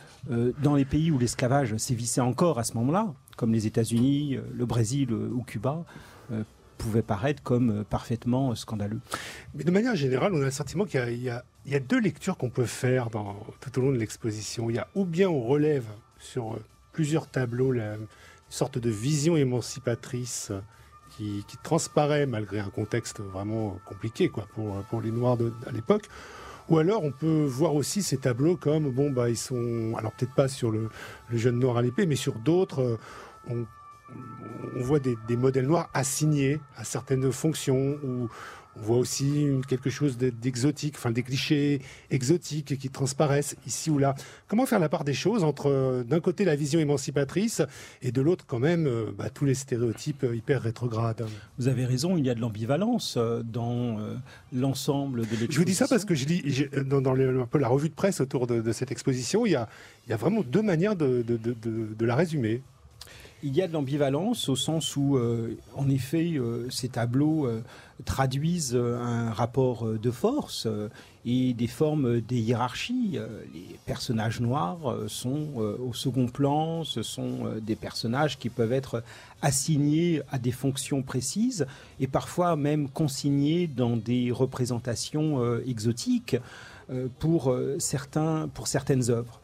[0.62, 5.14] dans les pays où l'esclavage sévissait encore à ce moment-là, comme les États-Unis, le Brésil
[5.14, 5.86] ou Cuba,
[6.76, 9.00] pouvait paraître comme euh, parfaitement euh, scandaleux.
[9.54, 12.66] Mais de manière générale, on a le sentiment qu'il y a, deux lectures qu'on peut
[12.66, 13.08] faire
[13.60, 14.70] tout au long de l'exposition.
[14.70, 15.86] Il y a ou bien on relève
[16.18, 18.06] sur euh, plusieurs tableaux la, une
[18.48, 20.52] sorte de vision émancipatrice
[21.16, 26.08] qui, qui transparaît malgré un contexte vraiment compliqué pour, les Noirs à l'époque.
[26.68, 30.34] Ou alors on peut voir aussi ces tableaux comme, bon, bah, ils sont, alors peut-être
[30.34, 30.88] pas sur le,
[31.32, 32.98] jeune noir à l'épée, mais sur d'autres,
[33.50, 33.66] on,
[34.76, 38.28] on voit des, des modèles noirs assignés à certaines fonctions, ou
[38.76, 43.98] on voit aussi quelque chose de- d'exotique, enfin des clichés exotiques qui transparaissent ici ou
[43.98, 44.16] là.
[44.48, 47.62] Comment faire la part des choses entre, euh, d'un côté, la vision émancipatrice,
[48.02, 51.24] et de l'autre, quand même, euh, bah, tous les stéréotypes hyper rétrogrades
[51.56, 53.98] Vous avez raison, il y a de l'ambivalence euh, dans
[54.52, 55.52] l'ensemble de l'exposition.
[55.52, 58.20] Je vous dis ça parce que je lis dans, un peu la revue de presse
[58.20, 59.68] autour de, de cette exposition, il y a,
[60.08, 62.60] il y a vraiment deux manières de la résumer.
[63.44, 67.60] Il y a de l'ambivalence au sens où, euh, en effet, euh, ces tableaux euh,
[68.06, 70.66] traduisent un rapport de force
[71.24, 73.18] et des formes des hiérarchies.
[73.54, 79.04] Les personnages noirs sont au second plan, ce sont des personnages qui peuvent être
[79.42, 81.66] assignés à des fonctions précises
[82.00, 86.36] et parfois même consignés dans des représentations exotiques
[87.20, 89.40] pour, certains, pour certaines œuvres.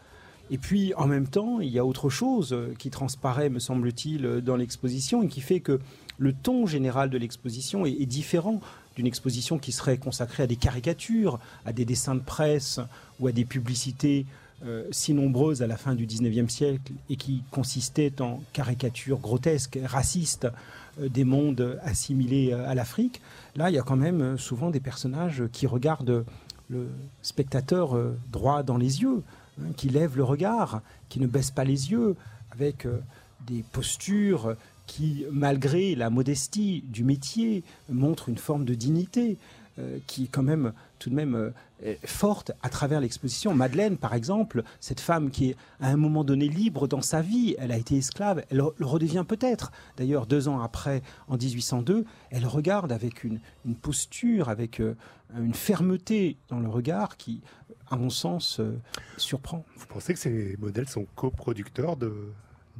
[0.50, 4.26] Et puis, en même temps, il y a autre chose euh, qui transparaît, me semble-t-il,
[4.26, 5.80] euh, dans l'exposition et qui fait que
[6.18, 8.60] le ton général de l'exposition est, différent
[8.96, 12.80] d'une exposition qui serait consacrée à des caricatures, à des dessins de presse
[13.20, 14.26] ou à des publicités
[14.66, 19.78] euh, si nombreuses à la fin du 19e siècle et qui consistaient en caricatures grotesques,
[19.84, 20.48] racistes
[20.98, 23.22] des mondes assimilés à l'Afrique.
[23.56, 26.26] Là, il y a quand même souvent des personnages qui regardent
[26.68, 26.88] le
[27.22, 27.96] spectateur
[28.30, 29.22] droit dans les yeux,
[29.58, 32.16] hein, qui lèvent le regard, qui ne baissent pas les yeux,
[32.52, 33.00] avec euh,
[33.46, 39.36] des postures qui, malgré la modestie du métier, montrent une forme de dignité
[39.78, 43.54] euh, qui est quand même tout de même euh, forte à travers l'exposition.
[43.54, 47.54] Madeleine, par exemple, cette femme qui est à un moment donné libre dans sa vie,
[47.58, 49.70] elle a été esclave, elle le redevient peut-être.
[49.96, 53.40] D'ailleurs, deux ans après, en 1802, elle regarde avec une,
[53.80, 57.40] posture, avec une fermeté dans le regard qui,
[57.90, 58.78] à mon sens, euh,
[59.16, 59.64] surprend.
[59.76, 62.32] Vous pensez que ces modèles sont coproducteurs de,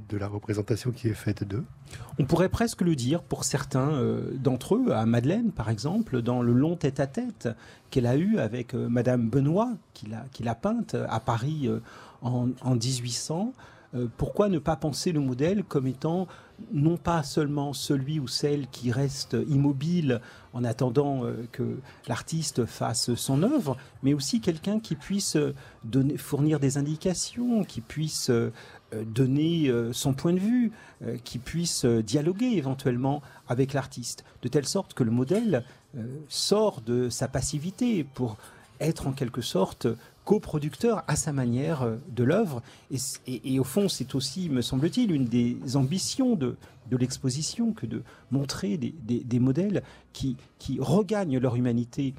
[0.09, 1.64] de la représentation qui est faite d'eux?
[2.18, 6.42] On pourrait presque le dire pour certains euh, d'entre eux, à Madeleine par exemple, dans
[6.42, 7.49] le long tête-à-tête
[7.90, 11.81] qu'elle a eu avec euh, Madame Benoît, qui l'a qui l'a peinte à Paris euh,
[12.23, 13.53] en, en 1800.
[13.94, 16.29] Euh, pourquoi ne pas penser le modèle comme étant
[16.72, 20.20] non pas seulement celui ou celle qui reste immobile
[20.53, 25.55] en attendant euh, que l'artiste fasse son œuvre, mais aussi quelqu'un qui puisse euh,
[26.18, 28.31] fournir des indications, qui puisse
[28.92, 30.72] donner son point de vue,
[31.24, 35.64] qui puisse dialoguer éventuellement avec l'artiste, de telle sorte que le modèle
[36.29, 38.37] sort de sa passivité pour
[38.81, 39.87] être en quelque sorte
[40.31, 42.62] coproducteur à sa manière euh, de l'œuvre.
[43.27, 46.57] Et, au fond, c'est aussi, me semble-t-il, une des ambitions de,
[46.88, 52.14] de l'exposition que de montrer des, des- modèles qui, qui regagnent leur humanité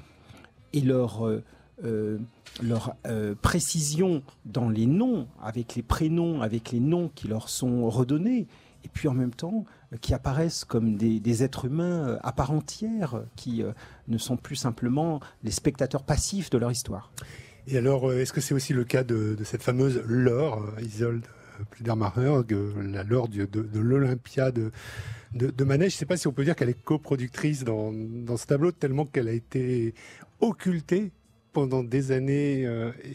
[0.74, 1.42] et leur, euh,
[1.84, 2.18] euh,
[2.62, 2.94] leur
[3.40, 8.46] précision dans les noms, avec les prénoms, avec les noms qui leur sont redonnés,
[8.84, 9.64] et puis en même temps
[10.02, 13.62] qui apparaissent comme des, des êtres humains à part entière, qui
[14.08, 17.10] ne sont plus simplement les spectateurs passifs de leur histoire.
[17.68, 21.24] Et alors, euh, est-ce que c'est aussi le cas de, cette fameuse Laure, euh, Isolde
[21.60, 24.72] euh, Pludermacher, que la du- de, l'Olympia de,
[25.32, 28.36] de, Manet Je ne sais pas si on peut dire qu'elle est coproductrice dans, dans
[28.36, 29.94] ce tableau, tellement qu'elle a été
[30.40, 31.12] occultée
[31.52, 32.66] pendant des années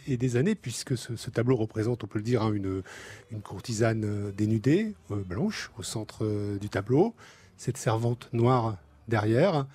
[0.06, 2.84] et des années, puisque ce, tableau représente, on peut le dire, hein, une,
[3.32, 6.24] une courtisane dénudée, blanche, au centre
[6.60, 7.16] du tableau,
[7.58, 9.66] cette servante noire derrière.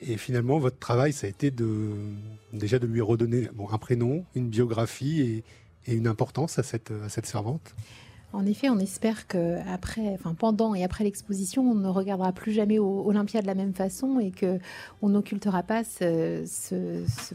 [0.00, 1.90] Et finalement, votre travail, ça a été de,
[2.52, 5.44] déjà de lui redonner un prénom, une biographie et,
[5.86, 6.92] une importance à cette,
[7.24, 7.74] servante.
[8.34, 12.52] En effet, on espère que après, enfin pendant et après l'exposition, on ne regardera plus
[12.52, 14.58] jamais Olympia de la même façon et que
[15.00, 16.44] on n'occultera pas ce,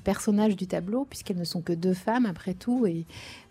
[0.04, 2.86] personnage du tableau, puisqu'elles ne sont que deux femmes après tout,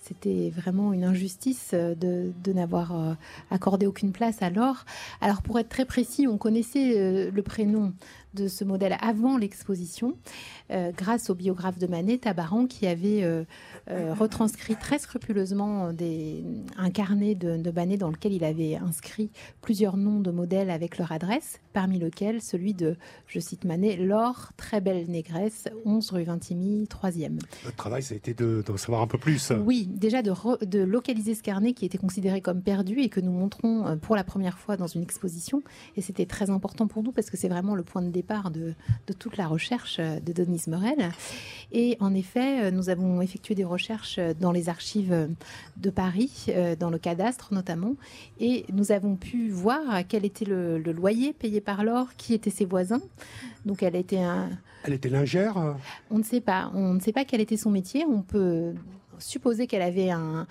[0.03, 3.15] c'était vraiment une injustice euh, de, de n'avoir euh,
[3.51, 4.85] accordé aucune place à Laure.
[5.21, 7.93] Alors pour être très précis, on connaissait euh, le prénom
[8.35, 10.17] de ce modèle avant l'exposition,
[10.71, 13.45] euh, grâce au biographe de Manet, Tabaran, qui avait euh,
[13.91, 16.43] euh, retranscrit très scrupuleusement des,
[16.79, 20.97] un carnet de, de Manet dans lequel il avait inscrit plusieurs noms de modèles avec
[20.97, 26.25] leur adresse, parmi lesquels celui de, je cite Manet, Laure, très belle négresse, 11 rue
[26.25, 27.39] Vintimille, 3e.
[27.65, 29.53] Votre travail, ça a été de- d'en savoir un peu plus.
[29.63, 33.21] Oui, déjà de, re- de localiser ce carnet qui était considéré comme perdu et que
[33.21, 35.63] nous montrons euh, pour la première fois dans une exposition.
[35.97, 38.75] Et c'était très important pour nous parce que c'est vraiment le point de départ de,
[39.07, 41.11] de toute la recherche euh, de Denise Morel.
[41.73, 45.29] Et en effet, euh, nous avons effectué des recherches dans les archives
[45.77, 46.47] de Paris,
[46.79, 47.95] dans le cadastre notamment,
[48.41, 52.51] et nous avons pu voir quel était le, le loyer payé par Laure, qui étaient
[52.51, 53.01] ses voisins.
[53.67, 54.51] Donc elle était un,
[54.85, 55.77] Elle était lingère.
[56.11, 56.71] on ne sait pas.
[56.75, 58.05] On ne sait pas quel était son métier.
[58.09, 58.75] On peut
[59.19, 60.47] supposer qu'elle avait un,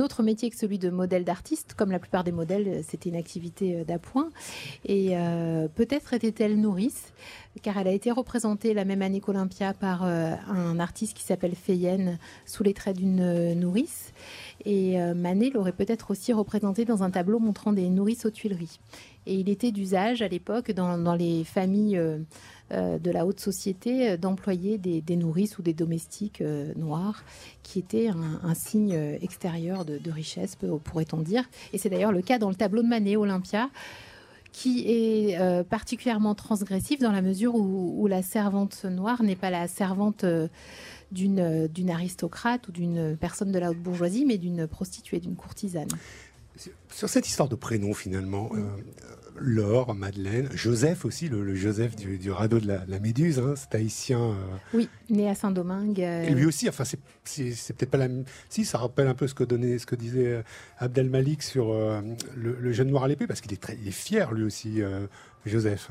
[0.00, 1.74] autre métier que celui de modèle d'artiste.
[1.74, 4.30] Comme la plupart des modèles, c'était une activité euh, d'appoint.
[4.84, 7.12] Et euh, peut-être était-elle nourrice,
[7.62, 11.54] car elle a été représentée la même année qu'Olympia par euh, un artiste qui s'appelle
[11.54, 14.12] Feyenne, sous les traits d'une euh, nourrice.
[14.64, 18.80] Et euh, Manet l'aurait peut-être aussi représentée dans un tableau montrant des nourrices aux Tuileries.
[19.26, 22.18] Et il était d'usage à l'époque dans, les familles euh,
[22.70, 27.24] euh, de la haute société euh, d'employer des, nourrices ou des domestiques euh, noirs,
[27.62, 28.92] qui était un, signe
[29.22, 31.44] extérieur de, richesse, pourrait-on dire.
[31.72, 33.70] Et c'est d'ailleurs le cas dans le tableau de Manet, Olympia,
[34.52, 39.68] qui est particulièrement transgressif dans la mesure où, où la servante noire n'est pas la
[39.68, 40.48] servante euh,
[41.12, 45.36] d'une euh, d'une aristocrate ou d'une personne de la haute bourgeoisie, mais d'une prostituée, d'une
[45.36, 45.88] courtisane.
[46.90, 48.58] Sur cette histoire de prénom, finalement, euh,
[49.40, 53.54] Laure, Madeleine, Joseph aussi, le, le Joseph du, du radeau de la, la Méduse, hein,
[53.54, 54.18] cet haïtien.
[54.20, 54.34] euh,
[54.74, 56.00] Oui, né à Saint-Domingue.
[56.02, 56.98] euh, et lui aussi, enfin, c'est-
[57.76, 58.24] peut-être pas la même.
[58.48, 60.42] Si, ça rappelle un peu ce que, donnait, ce que disait
[60.78, 63.92] Abdel Malik sur le, le jeune noir à l'épée, parce qu'il est, très- il est
[63.92, 64.80] fier, lui aussi,
[65.46, 65.90] Joseph.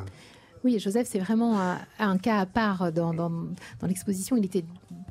[0.68, 1.58] Oui, Joseph, c'est vraiment
[1.98, 4.36] un, cas à part dans l'exposition.
[4.36, 4.66] Il était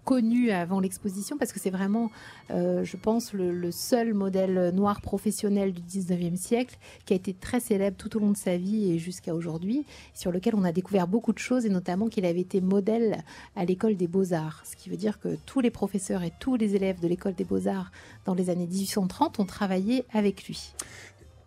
[0.05, 2.11] connu avant l'exposition parce que c'est vraiment,
[2.51, 7.33] euh, je pense, le, le seul modèle noir professionnel du 19e siècle qui a été
[7.33, 10.73] très célèbre tout au long de sa vie et jusqu'à aujourd'hui, sur lequel on a
[10.73, 13.25] découvert beaucoup de choses et notamment qu'il avait été modèle
[13.57, 14.63] à l'école des beaux-arts.
[14.71, 17.45] Ce qui veut dire que tous les professeurs et tous les élèves de l'école des
[17.45, 17.91] beaux-arts
[18.27, 20.75] dans les années 1830 ont travaillé avec lui.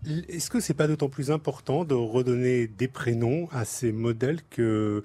[0.05, 5.03] Est-ce que c'est pas d'autant plus important de redonner des prénoms à ces modèles que,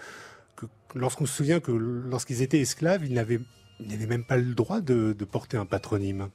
[0.94, 3.40] lorsqu'on se souvient que lorsqu'ils étaient esclaves, ils n'avaient
[4.06, 6.28] même pas le droit de, porter un patronyme?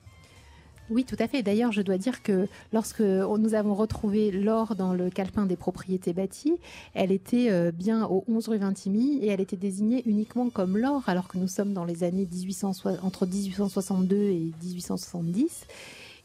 [0.90, 1.44] Oui, tout à fait.
[1.44, 6.14] D'ailleurs, je dois dire que lorsque nous avons retrouvé l'or dans le calepin des propriétés
[6.14, 6.58] bâties,
[6.96, 11.04] elle était euh, bien au 11 rue Vintimille et elle était désignée uniquement comme l'or,
[11.08, 15.68] alors que nous sommes dans les années 1800, entre 1862 et 1870.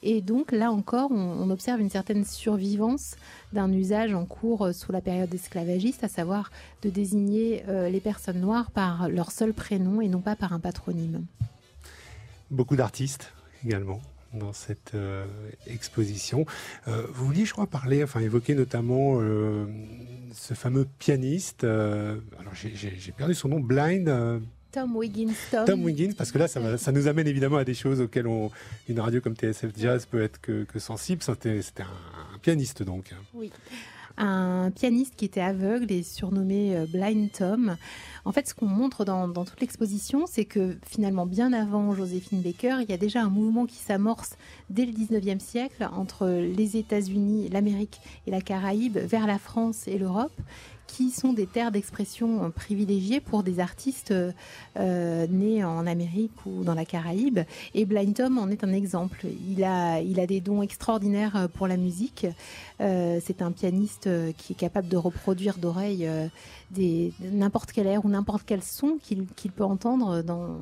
[0.07, 3.17] Et donc là encore, on, observe une certaine survivance
[3.55, 6.51] d'un usage en cours euh, sous la période esclavagiste, à savoir
[6.83, 10.61] de désigner euh, les personnes noires par leur seul prénom et non pas par un
[10.61, 11.25] patronyme.
[12.51, 13.33] Beaucoup d'artistes
[13.65, 14.03] également
[14.35, 15.25] dans cette euh,
[15.67, 16.45] exposition.
[16.87, 19.21] Vous vouliez, je crois, parler, enfin évoquer notamment
[20.33, 21.65] ce fameux pianiste.
[21.65, 24.43] alors j'ai perdu son nom, Blind.
[24.75, 25.35] Tom Wiggins.
[25.53, 28.51] Tom, Tom Wiggins, parce que là, ça, nous amène évidemment à des choses auxquelles on,
[28.89, 31.23] une radio comme TSF Jazz peut être que, que sensible.
[31.23, 33.15] C'était un pianiste donc.
[33.35, 33.53] Oui.
[34.17, 37.77] Un pianiste qui était aveugle et surnommé euh, Blind Tom.
[38.25, 42.41] En fait, ce qu'on montre dans, dans toute l'exposition, c'est que finalement, bien avant Joséphine
[42.41, 44.37] Baker, il y a déjà un mouvement qui s'amorce
[44.71, 49.99] dès le 19e siècle entre les États-Unis, l'Amérique et la Caraïbe vers la France et
[49.99, 50.33] l'Europe
[50.87, 54.33] qui sont des terres d'expression euh, privilégiées pour des artistes euh,
[54.79, 57.41] euh, nés en Amérique ou dans la Caraïbe.
[57.75, 59.27] Et Blind Tom en est un exemple.
[59.49, 62.27] Il a, il a des dons extraordinaires pour la musique.
[62.79, 66.09] C'est un pianiste qui est capable de reproduire d'oreille
[67.21, 70.59] n'importe quel air ou n'importe quel son qu'il qu'il peut entendre dans,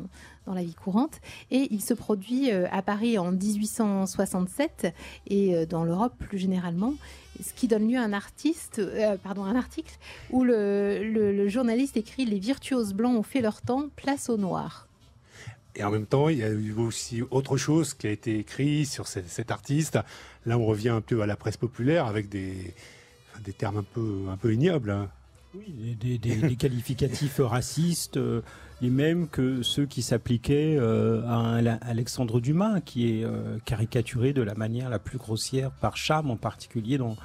[0.47, 1.21] dans la vie courante.
[1.51, 4.93] Et il se produit euh, à Paris en 1867
[5.29, 6.95] et euh, dans l'Europe plus généralement,
[7.43, 9.95] ce qui donne lieu à un artiste, euh, pardon, un article
[10.31, 14.37] où le, le- le journaliste écrit Les virtuoses blancs ont fait leur temps, place aux
[14.37, 14.89] noirs.
[15.75, 18.85] Et en même temps, il y a eu aussi autre chose qui a été écrit
[18.85, 19.99] sur ce- cet artiste.
[20.45, 22.75] Là, on revient un peu à la presse populaire avec des,
[23.45, 24.91] des termes un peu, un peu ignobles.
[24.91, 25.09] hein.
[25.55, 28.43] Oui, des, des- des qualificatifs racistes, euh,
[28.83, 31.57] les mêmes que ceux qui s'appliquaient euh, à,
[31.89, 36.37] Alexandre Dumas, qui est euh, caricaturé de la manière la plus grossière par Cham, en
[36.37, 37.17] particulier dans,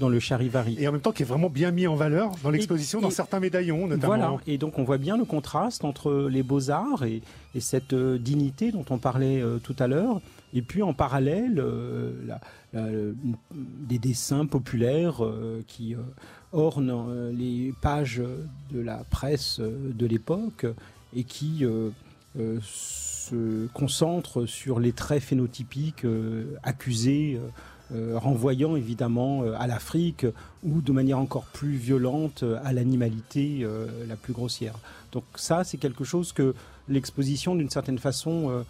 [0.00, 0.76] dans le Charivari.
[0.80, 3.38] Et en même temps, qui est vraiment bien mis en valeur dans l'exposition, dans certains
[3.38, 4.06] médaillons, notamment.
[4.16, 7.22] Voilà, et donc on voit bien le contraste entre les beaux-arts et,
[7.54, 10.20] et cette euh, dignité dont on parlait tout à l'heure,
[10.52, 12.40] et puis en parallèle, euh, la-
[12.72, 13.14] la- le-
[13.88, 15.98] des dessins populaires euh, qui euh,
[16.52, 18.20] ornent les pages
[18.72, 20.66] de la presse de l'époque
[21.14, 21.90] et qui euh,
[22.38, 27.40] euh, se concentrent sur les traits phénotypiques euh, accusés.
[28.14, 30.26] renvoyant évidemment à l'Afrique
[30.62, 33.64] ou de manière encore plus violente à l'animalité
[34.08, 34.74] la plus grossière.
[35.12, 36.54] Donc ça, c'est quelque chose que
[36.88, 38.64] l'exposition, d'une certaine façon,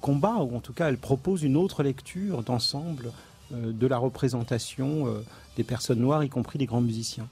[0.00, 3.10] combat, ou en tout cas, elle propose une autre lecture d'ensemble
[3.50, 5.12] de la représentation
[5.56, 7.28] des personnes noires, y compris des grands musiciens.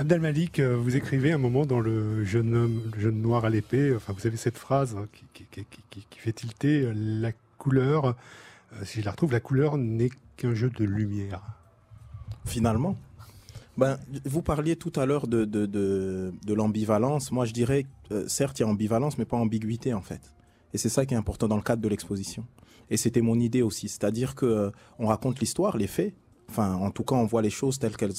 [0.00, 3.50] Abdel Malik, euh, vous écrivez un moment dans le jeune homme, le jeune noir à
[3.50, 3.94] l'épée.
[3.94, 5.44] Enfin, vous avez cette phrase hein, qui,
[6.16, 8.06] fait tilter euh, la couleur.
[8.06, 10.08] euh, si je la retrouve, la couleur n'est
[10.38, 11.42] qu'un jeu de lumière.
[12.46, 12.96] finalement.
[13.76, 17.30] Ben, vous parliez tout à l'heure de, de, de, l'ambivalence.
[17.30, 20.32] Moi, je dirais, euh, certes, il y a ambivalence, mais pas ambiguïté, en fait.
[20.72, 22.46] Et c'est ça qui est important dans le cadre de l'exposition.
[22.88, 23.90] Et c'était mon idée aussi.
[23.90, 26.14] C'est-à-dire que euh, on raconte l'histoire, les faits.
[26.48, 28.16] Enfin, en tout cas, on voit les choses telles qu'elles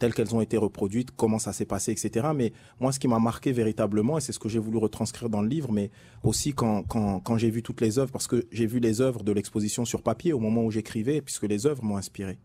[0.00, 2.28] telles qu'elles ont été reproduites, comment ça s'est passé, etc.
[2.34, 5.42] Mais moi, ce qui m'a marqué véritablement, et c'est ce que j'ai voulu retranscrire dans
[5.42, 5.90] le livre, mais
[6.24, 9.30] aussi quand, quand, j'ai vu toutes les œuvres, parce que j'ai vu les œuvres de
[9.30, 12.38] l'exposition sur papier au moment où j'écrivais, puisque les œuvres m'ont inspiré.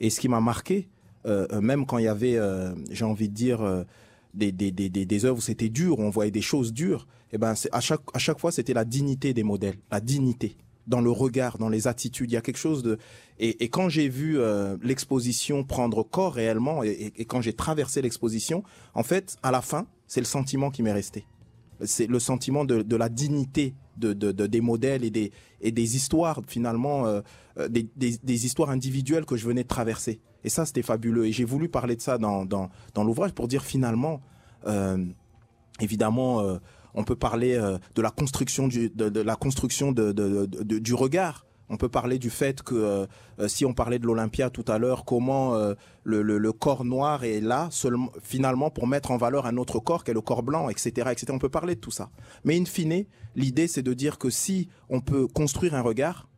[0.00, 0.88] Et ce qui m'a marqué,
[1.26, 3.84] euh, euh, même quand il y avait, euh, j'ai envie de dire, euh,
[4.34, 7.38] des, des, des, des, œuvres où c'était dur, où on voyait des choses dures, et
[7.38, 10.56] ben c'est- à chaque, à chaque fois c'était la dignité des modèles, la dignité
[10.90, 12.30] dans le regard, dans les attitudes.
[12.30, 12.98] Il y a quelque chose de.
[13.38, 18.62] Et, quand j'ai vu euh, l'exposition prendre corps réellement, et, quand j'ai traversé l'exposition,
[18.92, 21.24] en fait, à la fin, c'est le sentiment qui m'est resté.
[21.82, 25.10] C'est le sentiment de, la dignité de, de- de- des modèles et
[25.70, 27.22] des, histoires, finalement, euh,
[27.58, 30.20] euh, des, histoires individuelles que je venais de traverser.
[30.44, 31.26] Et ça, c'était fabuleux.
[31.26, 34.20] Et j'ai voulu parler de ça dans, l'ouvrage pour dire finalement,
[35.80, 36.58] évidemment,
[36.94, 40.12] on peut parler euh, de la construction du, de, la construction de,
[40.78, 41.46] du regard.
[41.72, 43.06] On peut parler du fait que euh,
[43.38, 45.54] euh, si on parlait de l'Olympia tout à l'heure, comment
[46.02, 47.68] le, corps noir est là
[48.22, 51.26] finalement pour mettre en valeur un autre corps qui est le corps blanc, etc., etc.
[51.30, 52.10] On peut parler de tout ça.
[52.44, 53.04] Mais in fine,
[53.36, 56.28] l'idée c'est de dire que si on peut construire un regard,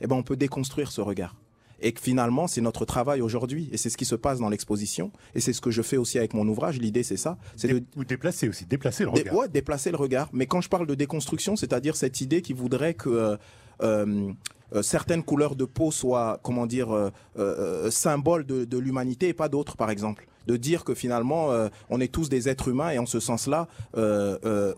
[0.00, 1.36] eh ben on peut déconstruire ce regard.
[1.82, 3.68] Et que finalement, c'est notre travail aujourd'hui.
[3.72, 5.10] Et c'est ce qui se passe dans l'exposition.
[5.34, 6.78] Et c'est ce que je fais aussi avec mon ouvrage.
[6.78, 7.36] L'idée, c'est ça.
[7.56, 9.34] C'est de, Ou déplacer aussi, déplacer le Dé- regard.
[9.36, 10.28] ouais, déplacer le regard.
[10.32, 13.36] Mais quand je parle de déconstruction, c'est-à-dire cette idée qui voudrait que euh,
[13.82, 14.30] euh,
[14.74, 19.34] euh, certaines couleurs de peau soient, comment dire, euh, euh, symboles de, de l'humanité et
[19.34, 20.26] pas d'autres, par exemple.
[20.46, 21.50] De dire que finalement,
[21.88, 23.68] on est tous des êtres humains et en ce sens-là,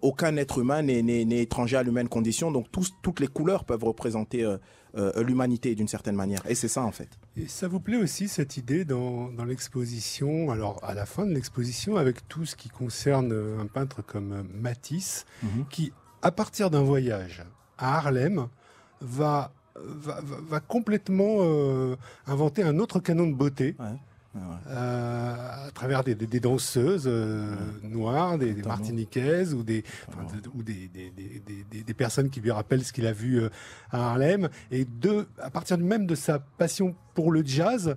[0.02, 2.50] aucun être humain n'est- étranger à l'humaine condition.
[2.52, 4.44] Donc tous, toutes les couleurs peuvent représenter
[4.96, 6.42] euh, l'humanité d'une certaine manière.
[6.48, 7.08] Et c'est ça en fait.
[7.36, 11.32] Et ça vous plaît aussi cette idée dans, dans l'exposition, alors à la fin de
[11.34, 15.24] l'exposition, avec tout ce qui concerne euh, un peintre comme euh, Matisse,
[15.70, 15.92] qui,
[16.22, 17.44] à partir d'un voyage
[17.78, 18.46] à Harlem,
[19.00, 23.74] va, va, va- va complètement euh, inventer un autre canon de beauté.
[24.36, 30.48] Euh, à travers des, des- des danseuses euh, noires, des, martiniquaises ou des, enfin, de-
[30.54, 33.40] ou des, des- des- des- des- des personnes qui lui rappellent ce qu'il a vu
[33.40, 33.48] euh,
[33.90, 34.48] à Harlem.
[34.70, 37.96] Et de, à partir même de sa passion pour le jazz,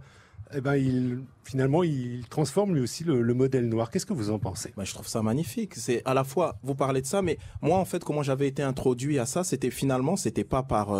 [0.54, 3.90] eh ben, il, finalement, il transforme lui aussi le, le modèle noir.
[3.90, 4.74] Qu'est-ce que vous en pensez?
[4.78, 5.76] Bah, je trouve ça magnifique.
[5.76, 8.64] C'est à la fois vous parlez de ça, mais moi en fait comment j'avais été
[8.64, 10.94] introduit à ça, c'était finalement c'était pas par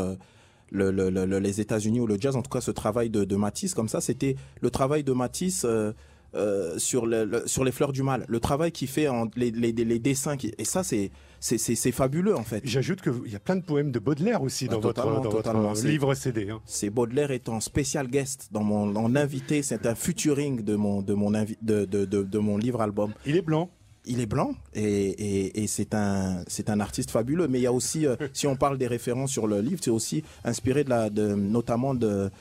[0.72, 3.24] le- le- le- le- les États-Unis ou le jazz, en tout cas ce travail de,
[3.24, 5.66] de Matisse comme ça, c'était le travail de Matisse.
[5.66, 5.92] euh,
[6.36, 9.50] euh, sur, le, le- sur les fleurs du mal, le travail qu'il fait en les,
[9.50, 11.10] les, les dessins qui, et ça c'est
[11.40, 12.62] c'est fabuleux en fait.
[12.66, 15.54] J'ajoute qu'il y a plein de poèmes de Baudelaire aussi dans votre, dans votre
[15.88, 16.50] livre CD.
[16.50, 16.60] hein.
[16.66, 21.14] C'est Baudelaire en spécial guest dans mon en invité, c'est un featuring de mon de
[21.14, 23.14] mon de mon livre album.
[23.26, 23.70] Il est blanc.
[24.08, 27.48] Il est blanc et, c'est un c'est un artiste fabuleux.
[27.48, 29.92] Mais il y a aussi, euh, si on parle des références sur le livre, c'est
[29.92, 32.32] aussi inspiré de la de, notamment de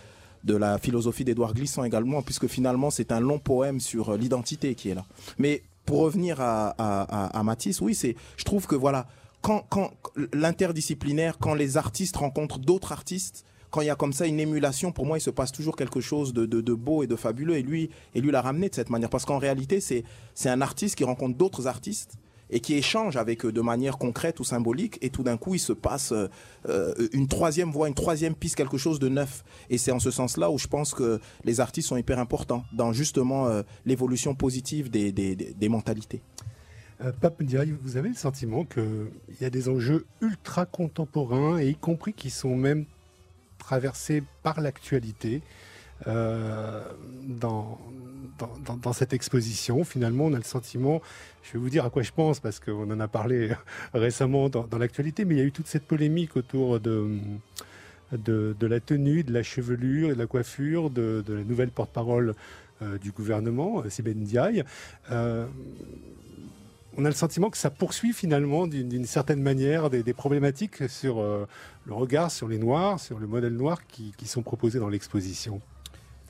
[0.45, 4.75] de la philosophie d'Édouard Glissant également, puisque finalement c'est un long poème sur euh, l'identité
[4.75, 5.05] qui est là.
[5.39, 9.07] Mais pour revenir à, à, à, à Matisse, oui, c'est je trouve que voilà
[9.43, 9.91] quand quand
[10.33, 14.93] l'interdisciplinaire, quand les artistes rencontrent d'autres artistes, quand il y a comme ça une émulation,
[14.93, 17.57] pour moi, il se passe toujours quelque chose de, de, beau et de fabuleux.
[17.57, 19.11] Et lui, et lui l'a ramené de cette manière.
[19.11, 20.05] Parce qu'en réalité, c'est,
[20.35, 22.15] c'est un artiste qui rencontre d'autres artistes
[22.49, 24.99] et qui échange avec eux de manière concrète ou symbolique.
[25.03, 26.29] Et tout d'un coup, il se passe euh,
[26.69, 29.43] euh, une troisième voie, une troisième piste, quelque chose de neuf.
[29.69, 32.93] Et c'est en ce sens-là où je pense que les artistes sont hyper importants dans
[32.93, 36.23] justement euh, l'évolution positive des, des mentalités.
[37.03, 39.11] Euh, Pape Ndiaye, vous avez le sentiment qu'il
[39.41, 42.87] y a des enjeux ultra contemporains et y compris qui sont même
[43.59, 45.43] traversés par l'actualité
[46.07, 46.83] euh,
[47.27, 47.79] dans,
[48.93, 49.83] cette exposition.
[49.85, 51.01] Finalement, on a le sentiment,
[51.43, 53.51] je vais vous dire à quoi je pense parce qu'on en a parlé
[53.95, 57.19] récemment dans, l'actualité, mais il y a eu toute cette polémique autour de,
[58.13, 62.35] la tenue, de la chevelure et de la coiffure de, la nouvelle porte-parole
[62.83, 64.65] euh, du gouvernement, Sibeth Ndiaye.
[65.11, 65.47] Euh,
[66.97, 71.47] on a le sentiment que ça poursuit finalement d'une certaine manière des, problématiques sur euh,
[71.85, 75.61] le regard sur les Noirs, sur le modèle noir qui, sont proposés dans l'exposition.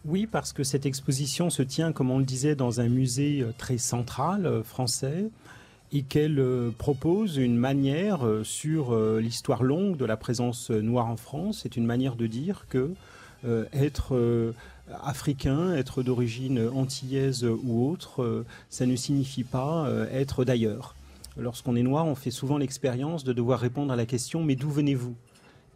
[0.05, 3.53] Oui, parce que cette exposition se tient, comme on le disait, dans un musée euh,
[3.57, 5.31] très central euh, français
[5.93, 6.43] et qu'elle
[6.79, 11.61] propose une manière sur l'histoire longue de la présence noire en France.
[11.63, 12.91] C'est une manière de dire que
[13.73, 14.53] être
[15.03, 20.95] africain, être d'origine antillaise ou autre, euh, ça ne signifie pas euh, être d'ailleurs.
[21.37, 24.71] Lorsqu'on est noir, on fait souvent l'expérience de devoir répondre à la question mais d'où
[24.71, 25.15] venez-vous?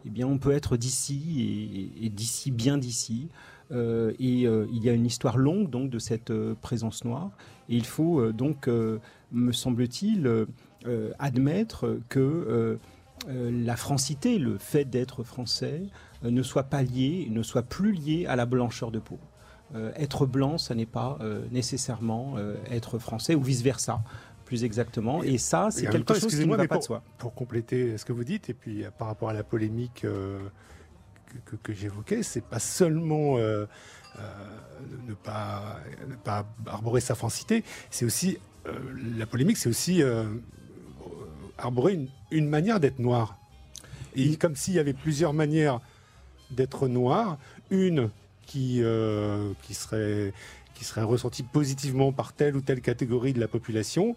[0.05, 3.27] Eh bien, on peut être d'ici et, d'ici, bien d'ici.
[3.71, 7.29] Euh, et il y a une histoire longue donc de cette présence noire.
[7.69, 10.47] Et il faut donc, me semble-t-il,
[11.19, 12.79] admettre que
[13.27, 15.83] la francité, le fait d'être français,
[16.23, 19.19] ne soit pas lié, ne soit plus lié à la blancheur de peau.
[19.73, 24.01] Euh, être blanc, ça n'est pas euh, nécessairement euh, être français ou vice versa,
[24.45, 25.23] plus exactement.
[25.23, 27.03] Et ça, c'est quelque temps, chose qui ne va pas de soi.
[27.17, 30.39] pour compléter ce que vous dites, et puis euh, par rapport à la polémique euh,
[31.45, 33.65] que, que- que j'évoquais, c'est pas seulement euh,
[34.19, 34.21] euh,
[35.07, 35.77] ne, pas,
[36.09, 38.73] ne pas arborer sa francité, c'est aussi euh,
[39.17, 40.25] la polémique, c'est aussi euh,
[41.57, 43.37] arborer une, une manière d'être noir.
[44.15, 45.79] Et comme s'il y avait plusieurs manières
[46.51, 47.37] d'être noir,
[47.69, 48.09] une
[48.45, 50.33] qui, euh, qui, serait,
[50.75, 54.15] qui serait ressentie positivement par telle ou telle catégorie de la population,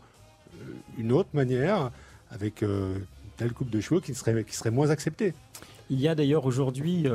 [0.55, 0.65] euh,
[0.99, 1.91] une autre manière
[2.31, 2.99] avec euh,
[3.37, 5.35] telle coupe de cheveux qui serait, qui serait moins acceptée.
[5.91, 7.07] Il y a d'ailleurs aujourd'hui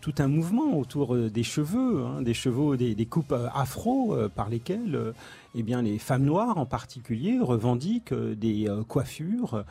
[0.00, 4.28] tout un mouvement autour euh, des cheveux, hein, des cheveux, des, coupes euh, afro, euh,
[4.28, 5.12] par lesquelles euh,
[5.54, 9.64] eh bien, les femmes noires en particulier revendiquent des coiffures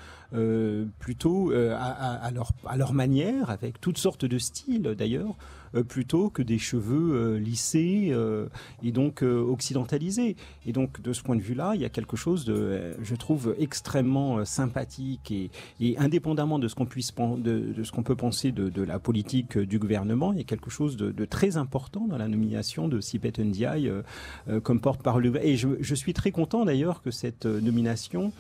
[0.99, 2.31] plutôt à,
[2.75, 5.37] leur, manière, avec toutes sortes de styles d'ailleurs,
[5.87, 8.13] plutôt que des cheveux lissés
[8.83, 10.35] et donc occidentalisés.
[10.65, 13.55] Et donc de ce point de vue-là, il y a quelque chose de, je trouve,
[13.57, 16.83] extrêmement sympathique et, indépendamment de ce qu'on
[17.37, 21.25] de, ce peut penser de, la politique du gouvernement, il y a quelque chose de,
[21.25, 24.01] très important dans la nomination de Sipet Ndiaye euh,
[24.49, 25.39] euh, comme porte-parole.
[25.41, 28.31] Et je, suis très content d'ailleurs que cette euh, nomination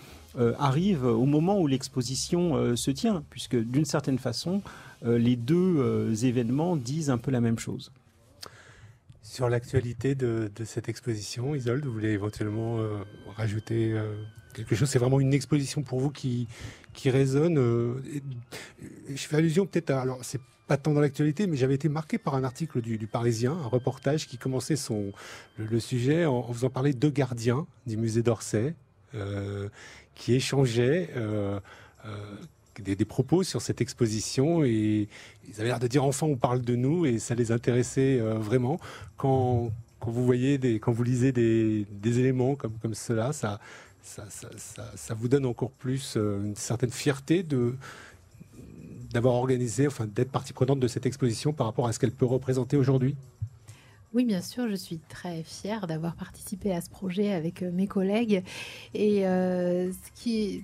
[0.59, 4.61] arrive au moment où l'exposition se tient, puisque d'une certaine façon,
[5.03, 7.91] les deux événements disent un peu la même chose.
[9.23, 12.77] Sur l'actualité de, cette exposition, Isolde, vous voulez éventuellement
[13.35, 13.99] rajouter
[14.53, 14.87] quelque chose?
[14.87, 16.47] C'est vraiment une exposition pour vous qui,
[17.05, 17.55] résonne.
[19.09, 20.01] je fais allusion peut-être à...
[20.01, 20.23] Alors,
[20.69, 24.27] pas tant dans l'actualité, mais j'avais été marqué par un article du, Parisien, un reportage
[24.27, 25.11] qui commençait son,
[25.57, 28.75] le, sujet en, en faisant parler deux gardiens du musée d'Orsay
[29.15, 29.67] euh,
[30.13, 31.59] qui échangeaient euh,
[32.05, 32.35] euh,
[32.79, 35.07] des, propos sur cette exposition et
[35.47, 38.79] ils avaient l'air de dire enfin on parle de nous et ça les intéressait vraiment.
[39.17, 43.59] Quand, quand vous voyez des, quand vous lisez des, des éléments comme, comme cela, ça,
[44.03, 44.25] ça,
[44.95, 47.75] ça, vous donne encore plus une certaine fierté de
[49.11, 52.25] d'avoir organisé, enfin d'être partie prenante de cette exposition par rapport à ce qu'elle peut
[52.25, 53.15] représenter aujourd'hui?
[54.13, 57.85] Oui, bien sûr, je suis très fière d'avoir participé à ce projet avec euh, mes
[57.85, 58.43] collègues.
[58.95, 60.63] Et euh, ce qui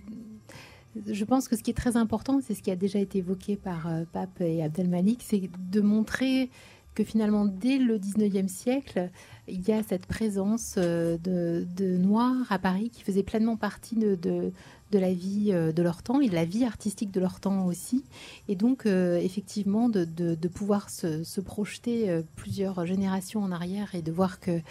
[1.07, 3.57] je pense que ce qui est très important, c'est ce qui a déjà été évoqué
[3.57, 6.49] par euh, Pape et Abdelmalik, c'est de montrer
[6.95, 9.09] que finalement, dès le 19e siècle,
[9.49, 14.53] il y a cette présence de, Noirs à Paris qui faisait pleinement partie de,
[14.95, 17.65] de la vie euh, de leur temps et de la vie artistique de leur temps
[17.65, 18.05] aussi.
[18.47, 24.11] Et donc, euh, effectivement, de, pouvoir se, projeter euh, plusieurs générations en arrière et de
[24.11, 24.61] voir que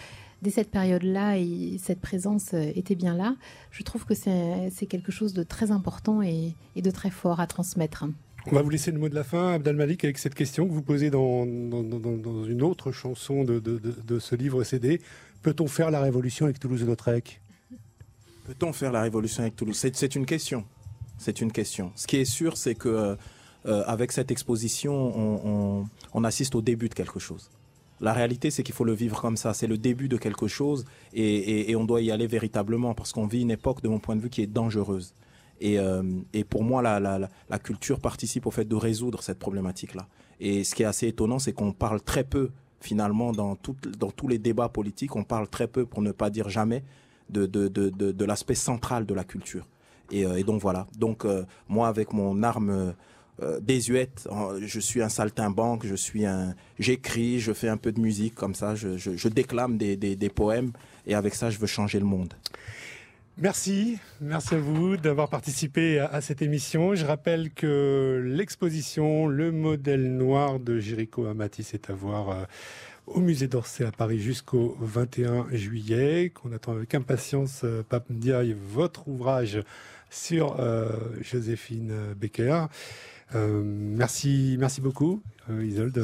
[0.41, 3.37] dès cette période-là, et cette présence était bien là,
[3.71, 8.05] je trouve que c'est quelque chose de très important et, de très fort à transmettre.
[8.47, 10.73] On va vous laisser le mot de la fin, Abdel Malik, avec cette question que
[10.73, 15.01] vous posez dans, dans, une autre chanson de- de ce livre CD.
[15.43, 17.41] Peut-on faire la révolution avec Toulouse-Lautrec?
[18.45, 19.77] Peut-on faire la révolution avec Toulouse?
[19.77, 20.65] C'est une question.
[21.17, 21.93] C'est une question.
[21.95, 23.17] Ce qui est sûr, c'est que
[23.67, 27.51] euh, avec cette exposition, on, assiste au début de quelque chose.
[28.01, 29.55] La réalité, c'est qu'il faut le vivre comme ça.
[29.55, 30.85] C'est le début de quelque chose
[31.15, 34.21] et, on doit y aller véritablement parce qu'on vit une époque, de mon point de
[34.21, 35.15] vue, qui est dangereuse.
[35.61, 36.03] Et, euh,
[36.51, 40.07] pour moi, la, culture participe au fait de résoudre cette problématique-là.
[40.41, 44.39] Et ce qui est assez étonnant, c'est qu'on parle très peu, finalement, dans tous les
[44.39, 46.85] débats politiques, on parle très peu, pour ne pas dire jamais,
[47.31, 49.67] de, de, de, de, l'aspect central de la culture.
[50.11, 50.87] Et, euh, et donc voilà.
[50.99, 52.95] Donc euh, moi, avec mon arme
[53.43, 54.29] euh, désuète,
[54.61, 58.55] je suis un saltimbanque, je suis un, j'écris, je fais un peu de musique comme
[58.55, 60.73] ça, je, je, déclame des, des, poèmes
[61.07, 62.35] et avec ça, je veux changer le monde.
[63.37, 66.95] Merci, merci à vous d'avoir participé à, cette émission.
[66.95, 72.47] Je rappelle que l'exposition Le modèle noir de Jericho Amatis est à voir
[73.07, 78.57] au musée d'Orsay à Paris jusqu'au 21 juillet, qu'on attend avec impatience, euh, Pape Ndiaye,
[78.73, 79.63] votre ouvrage
[80.11, 80.91] sur euh,
[81.21, 82.67] Joséphine Becker.
[83.35, 86.01] Euh, merci, merci beaucoup, Isolde.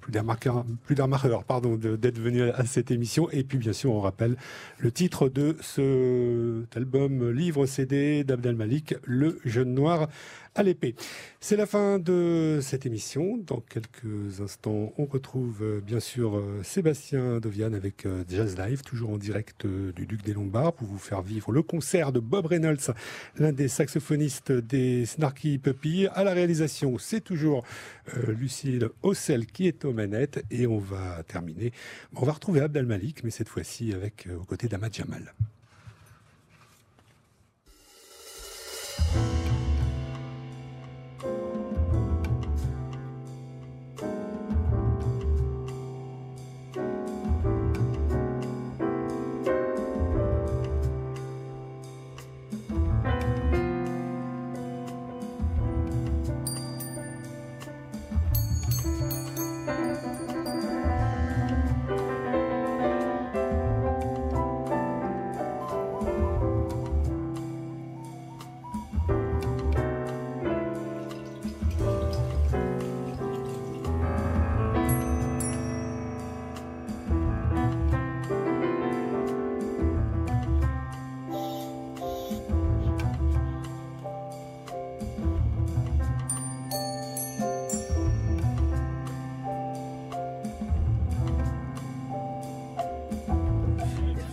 [0.00, 3.30] plus d'un marqueur, pardon, d'être venu à, à cette émission.
[3.30, 4.36] Et puis, bien sûr, on rappelle
[4.78, 10.08] le titre de cet album livre CD d'Abdel Malik, Le Jeune Noir
[10.54, 10.94] à l'épée.
[11.40, 13.38] C'est la fin de cette émission.
[13.38, 18.82] Dans quelques instants, on retrouve euh, bien sûr euh, Sébastien Dovian avec euh, Jazz Live,
[18.82, 22.46] toujours en direct du Duc des Lombards, pour vous faire vivre le concert de Bob
[22.46, 22.94] Reynolds,
[23.38, 26.06] l'un des saxophonistes des Snarky Puppy.
[26.14, 27.64] À la réalisation, c'est toujours
[28.28, 30.44] Lucille Ossel qui est aux manettes.
[30.50, 31.72] Et on va terminer.
[32.14, 35.32] On va retrouver Abdel Malik, mais cette fois-ci avec aux côtés d'Ahmad Jamal.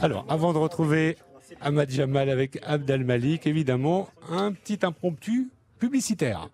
[0.10, 1.18] Alors, avant de retrouver
[1.62, 6.50] Ahmad Jamal avec Abd al-Malik, évidemment, un petit impromptu publicitaire.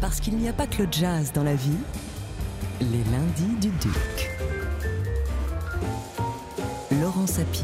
[0.00, 1.78] Parce qu'il n'y a pas que le jazz dans la vie,
[2.80, 4.30] les lundis du Duc.
[7.00, 7.62] Laurent Sapir.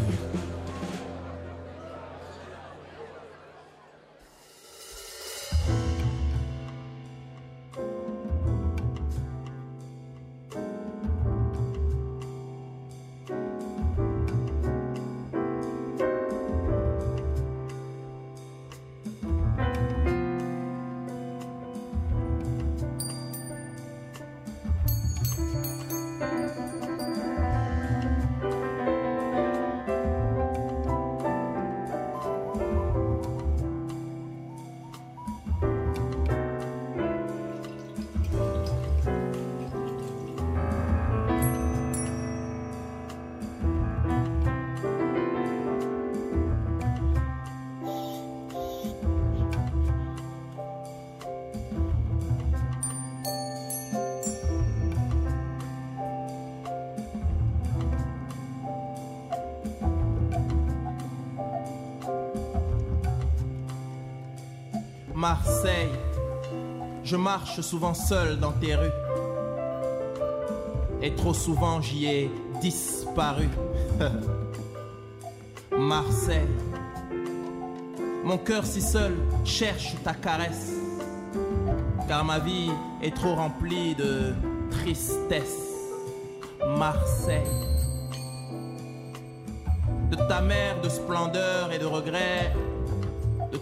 [65.22, 65.92] Marseille,
[67.04, 68.90] je marche souvent seul dans tes rues.
[71.00, 73.48] Et trop souvent j'y ai disparu.
[75.78, 76.48] Marseille,
[78.24, 79.14] mon cœur si seul
[79.44, 80.72] cherche ta caresse.
[82.08, 84.34] Car ma vie est trop remplie de
[84.72, 85.56] tristesse.
[86.66, 87.60] Marseille,
[90.10, 92.71] de ta mère de splendeur et de regret de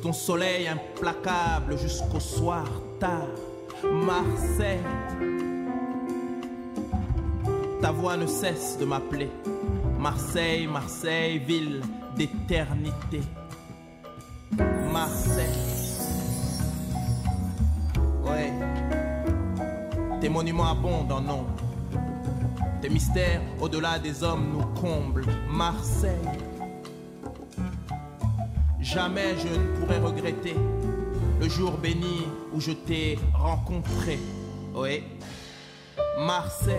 [0.03, 2.65] ton soleil implacable jusqu'au soir
[2.99, 3.29] tard.
[3.85, 4.81] Marseille,
[7.81, 9.31] ta voix ne cesse de m'appeler.
[9.99, 11.83] Marseille, Marseille, ville
[12.17, 13.21] d'éternité.
[14.93, 15.47] Marseille.
[18.25, 18.53] Ouais.
[20.21, 21.57] Tes monuments abondent en nombre.
[22.81, 25.27] Tes mystères au-delà des hommes nous comblent.
[25.49, 26.40] Marseille.
[28.93, 30.57] Jamais je ne pourrai regretter
[31.41, 34.19] le jour béni où je t'ai rencontré.
[34.75, 35.05] Oui,
[36.19, 36.75] Marseille,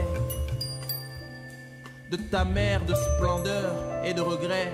[2.11, 3.71] de ta mer de splendeur
[4.03, 4.73] et de regret,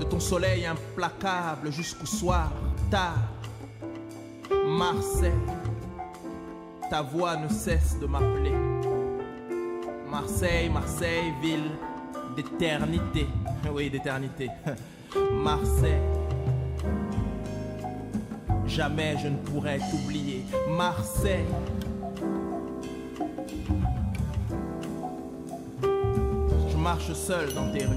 [0.00, 2.50] de ton soleil implacable jusqu'au soir
[2.90, 3.28] tard.
[4.66, 5.30] Marseille,
[6.90, 8.54] ta voix ne cesse de m'appeler.
[10.10, 11.70] Marseille, Marseille, ville
[12.34, 13.28] d'éternité.
[13.72, 14.48] Oui, d'éternité.
[15.32, 16.15] Marseille.
[18.76, 20.44] Jamais je ne pourrai t'oublier.
[20.68, 21.46] Marseille.
[25.82, 27.96] Je marche seul dans tes rues.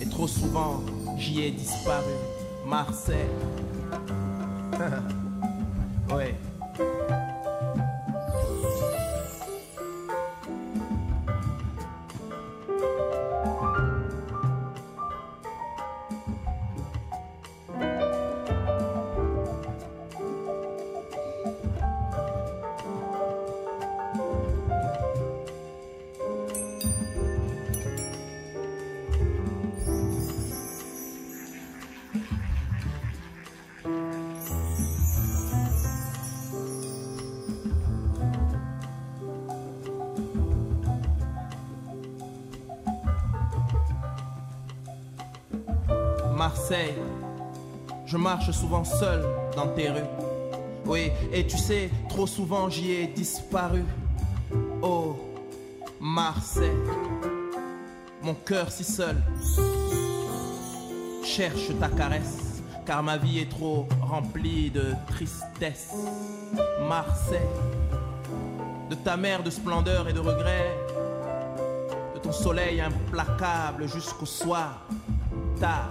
[0.00, 0.84] Et trop souvent,
[1.16, 2.12] j'y ai disparu.
[2.64, 3.16] Marseille.
[6.14, 6.36] ouais.
[48.52, 49.24] Souvent seul
[49.56, 50.10] dans tes rues.
[50.86, 53.84] Oui, et tu sais, trop souvent j'y ai disparu.
[54.82, 55.16] Oh,
[56.00, 56.70] Marseille,
[58.22, 59.16] mon cœur si seul
[61.24, 65.92] cherche ta caresse, car ma vie est trop remplie de tristesse.
[66.88, 67.38] Marseille,
[68.88, 70.74] de ta mer de splendeur et de regret,
[72.14, 74.86] de ton soleil implacable jusqu'au soir
[75.60, 75.90] tard.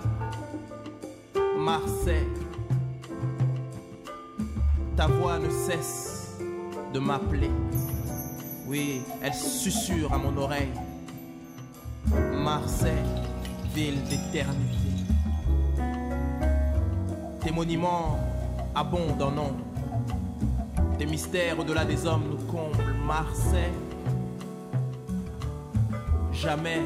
[1.58, 2.28] Marseille,
[4.98, 6.40] ta voix ne cesse
[6.92, 7.52] de m'appeler.
[8.66, 10.74] Oui, elle susurre à mon oreille.
[12.34, 13.06] Marseille,
[13.76, 15.06] ville d'éternité.
[17.42, 18.20] Tes monuments
[18.74, 19.66] abondent en nombre.
[20.98, 22.96] Tes mystères au-delà des hommes nous comblent.
[23.06, 23.78] Marseille,
[26.34, 26.82] jamais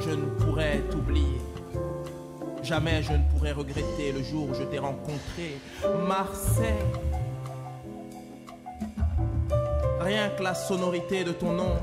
[0.00, 1.40] je ne pourrai t'oublier.
[2.62, 5.58] Jamais je ne pourrai regretter le jour où je t'ai rencontré.
[6.06, 7.11] Marseille.
[10.42, 11.76] La sonorité de ton nom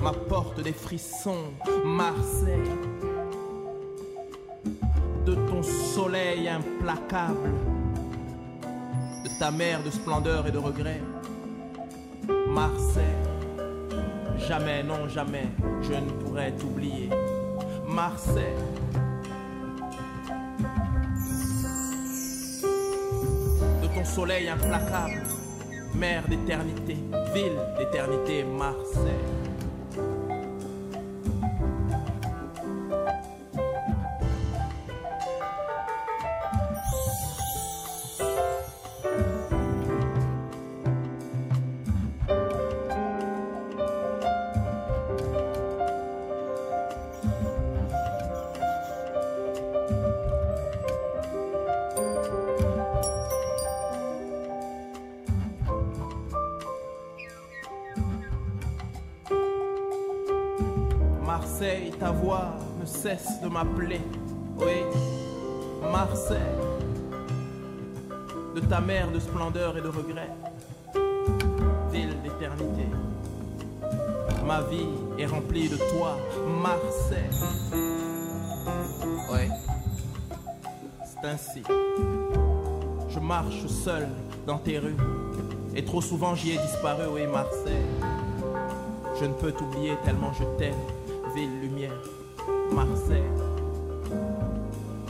[0.00, 1.52] m'apporte des frissons.
[1.84, 2.70] Marseille,
[5.26, 7.50] de ton soleil implacable,
[9.24, 11.02] de ta mer de splendeur et de regret.
[12.48, 13.04] Marseille,
[14.48, 15.48] jamais, non, jamais,
[15.82, 17.10] je ne pourrais t'oublier.
[17.86, 18.56] Marseille.
[23.82, 25.22] De ton soleil implacable,
[25.94, 26.96] mer d'éternité,
[27.34, 29.39] ville d'éternité, Marseille.
[61.60, 64.00] Marseille, ta voix ne cesse de m'appeler.
[64.58, 64.82] Oui,
[65.92, 66.38] Marseille,
[68.54, 70.30] de ta mer de splendeur et de regret,
[71.92, 72.86] ville d'éternité.
[74.46, 74.88] Ma vie
[75.18, 76.16] est remplie de toi,
[76.62, 77.28] Marseille.
[79.30, 79.50] Oui,
[81.04, 81.62] c'est ainsi.
[83.10, 84.08] Je marche seul
[84.46, 84.96] dans tes rues,
[85.76, 87.84] et trop souvent j'y ai disparu, oui, Marseille.
[89.20, 90.72] Je ne peux t'oublier tellement je t'aime,
[91.34, 92.02] ville lumière,
[92.72, 93.22] Marseille.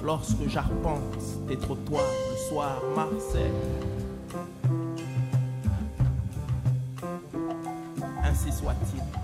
[0.03, 3.51] Lorsque j'arpente tes trottoirs le soir, Marseille.
[8.25, 9.20] Ainsi soit-il.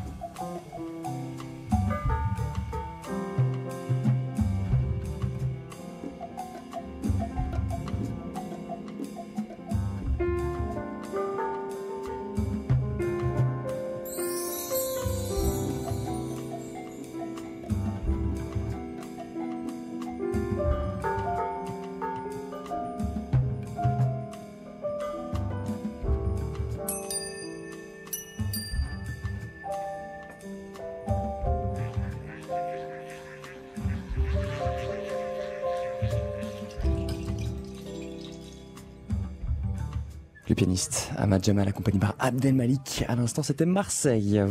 [41.43, 43.05] Jamal accompagné par Abdel Malik.
[43.09, 44.47] À l'instant, c'était Marseille.